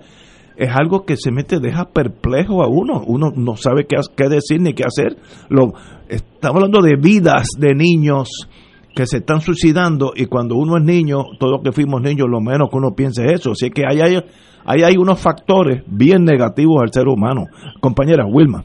[0.56, 3.04] es algo que se mete, deja perplejo a uno.
[3.06, 5.18] Uno no sabe qué, qué decir ni qué hacer.
[5.50, 5.74] Lo,
[6.08, 8.50] estamos hablando de vidas de niños
[8.96, 12.70] que se están suicidando y cuando uno es niño, todos que fuimos niños, lo menos
[12.70, 13.52] que uno piense es eso.
[13.52, 14.24] Así que ahí hay,
[14.66, 17.46] ahí hay unos factores bien negativos al ser humano.
[17.80, 18.64] Compañera Wilma.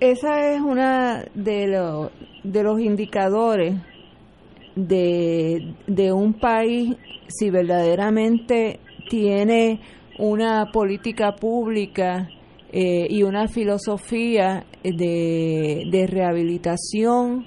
[0.00, 2.10] Esa es una de, lo,
[2.42, 3.74] de los indicadores
[4.74, 6.96] de, de un país
[7.28, 9.80] si verdaderamente tiene
[10.18, 12.28] una política pública
[12.72, 17.46] eh, y una filosofía de, de rehabilitación,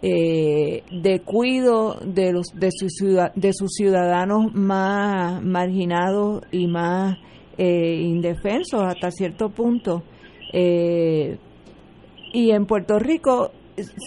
[0.00, 2.92] eh, de cuido de, los, de, sus,
[3.34, 7.18] de sus ciudadanos más marginados y más
[7.58, 10.02] eh, indefensos hasta cierto punto.
[10.52, 13.50] y en Puerto Rico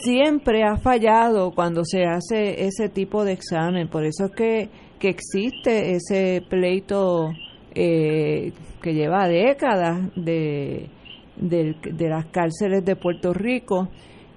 [0.03, 4.69] siempre ha fallado cuando se hace ese tipo de examen, por eso es que,
[4.99, 7.31] que existe ese pleito
[7.75, 8.51] eh,
[8.81, 10.89] que lleva décadas de,
[11.35, 13.89] de, de, las cárceles de Puerto Rico.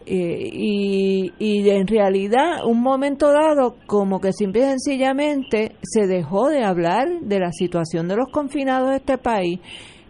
[0.06, 6.48] Eh, y, y en realidad, un momento dado, como que simple y sencillamente se dejó
[6.48, 9.60] de hablar de la situación de los confinados de este país.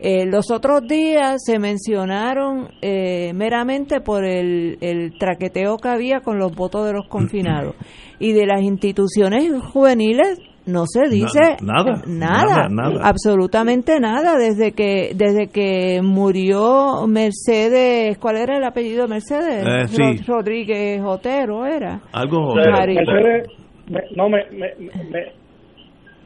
[0.00, 6.38] Eh, los otros días se mencionaron eh, meramente por el, el, traqueteo que había con
[6.38, 7.74] los votos de los confinados.
[8.20, 14.72] Y de las instituciones juveniles no se dice nada, nada, nada, nada, absolutamente nada desde
[14.72, 19.66] que desde que murió Mercedes, ¿cuál era el apellido de Mercedes?
[19.66, 20.22] Eh, sí.
[20.26, 22.00] Rodríguez Otero era.
[22.12, 23.48] Algo Mercedes,
[23.88, 25.32] me, no me, me, me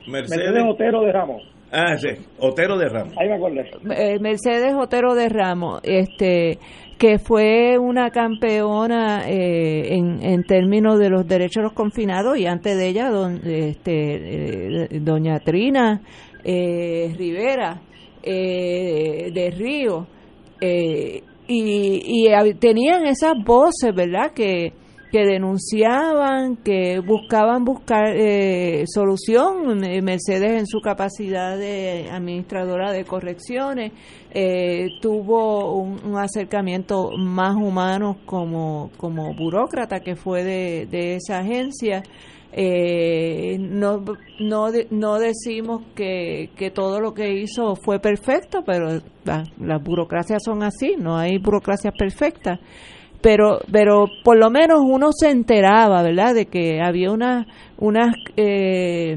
[0.08, 1.42] Mercedes, Mercedes Otero de Ramos.
[1.70, 3.14] Ah, sí, Otero de Ramos.
[3.18, 3.70] Ahí me acordé.
[3.96, 6.58] Eh, Mercedes Otero de Ramos, este
[7.02, 12.46] que fue una campeona eh, en, en términos de los derechos de los confinados y
[12.46, 16.00] antes de ella don, este, eh, doña Trina
[16.44, 17.82] eh, Rivera
[18.22, 20.06] eh, de Río
[20.60, 24.72] y, y tenían esas voces verdad que
[25.12, 29.84] que denunciaban, que buscaban buscar eh, solución.
[29.84, 33.92] Eh, Mercedes en su capacidad de administradora de correcciones
[34.32, 42.02] eh, tuvo un, acercamiento más humano como, como burócrata que fue de, de esa agencia.
[42.54, 44.02] Eh, no,
[44.40, 50.42] no, no decimos que, que todo lo que hizo fue perfecto, pero la- las burocracias
[50.42, 52.58] son así, no hay burocracias perfectas
[53.22, 57.46] pero pero por lo menos uno se enteraba verdad de que había una,
[57.78, 59.16] unas eh,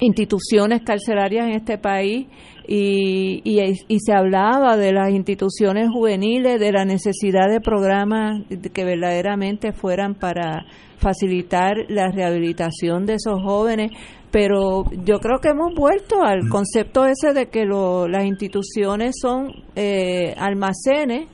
[0.00, 2.26] instituciones carcelarias en este país
[2.68, 8.84] y, y, y se hablaba de las instituciones juveniles de la necesidad de programas que
[8.84, 10.64] verdaderamente fueran para
[10.98, 13.90] facilitar la rehabilitación de esos jóvenes
[14.30, 19.52] pero yo creo que hemos vuelto al concepto ese de que lo, las instituciones son
[19.76, 21.28] eh, almacenes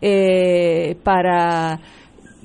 [0.00, 1.78] eh, para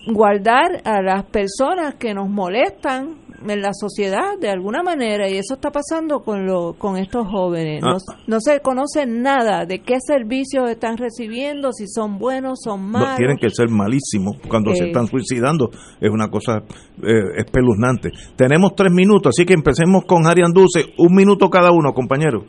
[0.07, 5.55] guardar a las personas que nos molestan en la sociedad de alguna manera y eso
[5.55, 8.17] está pasando con lo, con estos jóvenes no, Ah.
[8.25, 13.17] no se conoce nada de qué servicios están recibiendo si son buenos son No, malos
[13.17, 14.87] tienen que ser malísimos cuando se Eh.
[14.87, 15.69] están suicidando.
[15.99, 16.59] Es una cosa
[17.01, 18.11] eh, espeluznante.
[18.37, 20.93] Tenemos tres minutos, así que empecemos con Arian Duce.
[20.97, 22.45] Un minuto cada uno, compañero.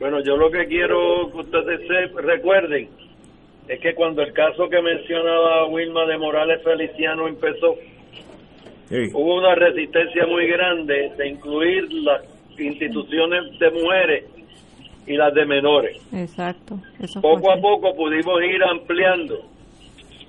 [0.00, 2.88] Bueno, yo lo que quiero que ustedes se recuerden
[3.70, 7.76] es que cuando el caso que mencionaba Wilma de Morales Feliciano empezó,
[9.14, 12.22] hubo una resistencia muy grande de incluir las
[12.58, 14.24] instituciones de mujeres
[15.06, 16.04] y las de menores.
[16.12, 17.62] exacto eso fue Poco a así.
[17.62, 19.40] poco pudimos ir ampliando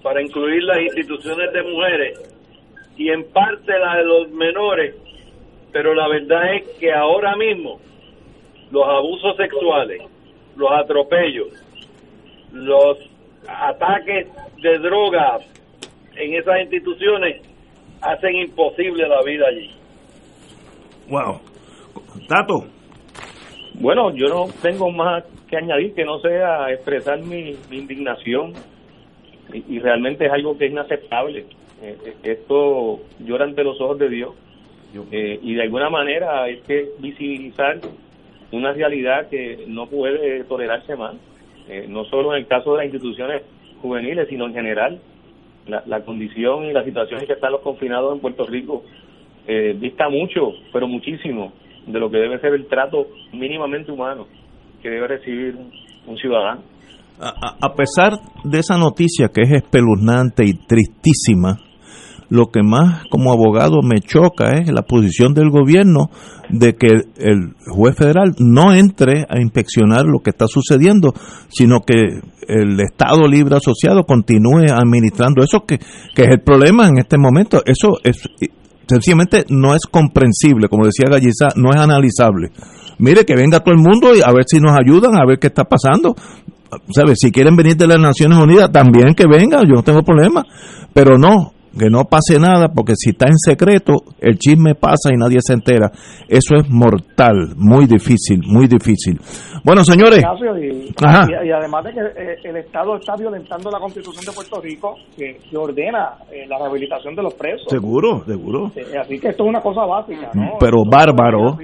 [0.04, 2.36] para incluir las instituciones de mujeres
[2.96, 4.94] y en parte las de los menores,
[5.72, 7.80] pero la verdad es que ahora mismo
[8.70, 10.04] los abusos sexuales,
[10.56, 11.48] los atropellos,
[12.54, 13.11] los
[13.52, 14.28] ataques
[14.62, 15.42] de drogas
[16.16, 17.42] en esas instituciones
[18.02, 19.72] hacen imposible la vida allí.
[21.10, 21.40] Wow.
[22.28, 22.66] Tato.
[23.76, 28.54] Bueno, yo no tengo más que añadir que no sea expresar mi, mi indignación
[29.54, 31.46] y, y realmente es algo que es inaceptable.
[31.82, 34.34] Eh, eh, esto llora ante los ojos de Dios
[35.12, 37.80] Eh, y de alguna manera hay que visibilizar
[38.52, 41.16] una realidad que no puede tolerarse más,
[41.72, 43.44] Eh, no solo en el caso de las instituciones
[43.82, 45.00] juveniles, sino en general.
[45.68, 48.84] La, condición y la situación en que están los confinados en Puerto Rico
[49.48, 51.54] eh, dista mucho, pero muchísimo,
[51.86, 54.26] de lo que debe ser el trato mínimamente humano
[54.82, 55.56] que debe recibir
[56.08, 56.64] un, ciudadano.
[57.20, 58.14] A pesar
[58.44, 61.58] de esa noticia que es espeluznante y tristísima,
[62.32, 66.10] lo que más como abogado me choca es la posición del gobierno
[66.50, 71.14] de que el juez federal no entre a inspeccionar lo que está sucediendo,
[71.50, 77.00] sino que el Estado Libre Asociado continúe administrando eso, que, que es el problema en
[77.00, 77.64] este momento.
[77.66, 78.24] Eso es
[78.88, 82.52] sencillamente no es comprensible, como decía Galliza, no es analizable.
[82.98, 85.48] Mire, que venga todo el mundo y a ver si nos ayudan, a ver qué
[85.48, 86.16] está pasando.
[86.96, 87.18] ¿Sabes?
[87.20, 90.46] Si quieren venir de las Naciones Unidas, también que vengan, yo no tengo problema.
[90.94, 95.18] Pero no, que no pase nada, porque si está en secreto, el chisme pasa y
[95.18, 95.90] nadie se entera.
[96.28, 99.20] Eso es mortal, muy difícil, muy difícil.
[99.64, 100.22] Bueno, señores.
[100.22, 100.26] Y,
[101.06, 101.28] Ajá.
[101.30, 104.96] y- y además de que eh, el Estado está violentando la Constitución de Puerto Rico,
[105.16, 107.68] que, que ordena eh, la rehabilitación de los presos.
[107.70, 108.72] Seguro, seguro.
[108.76, 110.58] Eh, así que esto es una cosa básica, ¿no?
[110.60, 111.58] pero bárbaro.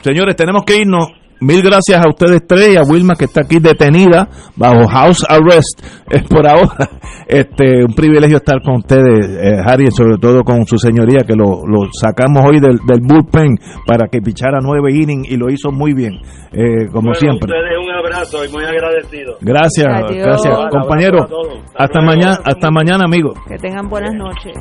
[0.00, 1.06] Señores, tenemos que irnos.
[1.40, 5.80] Mil gracias a ustedes tres y a Wilma que está aquí detenida bajo house arrest.
[6.10, 6.88] Es por ahora
[7.28, 11.66] este un privilegio estar con ustedes, eh, Harry, sobre todo con su señoría que lo,
[11.66, 13.56] lo sacamos hoy del, del bullpen
[13.86, 16.14] para que pichara nueve innings y lo hizo muy bien,
[16.52, 17.50] eh, como Bueno, siempre.
[17.52, 19.36] ustedes un abrazo y muy agradecido.
[19.40, 20.24] Gracias, Adiós.
[20.24, 21.18] gracias, compañero.
[21.22, 21.58] abrazo a todos.
[21.74, 23.34] Hasta mañana, hasta mañana, amigos.
[23.48, 24.54] que tengan buenas noches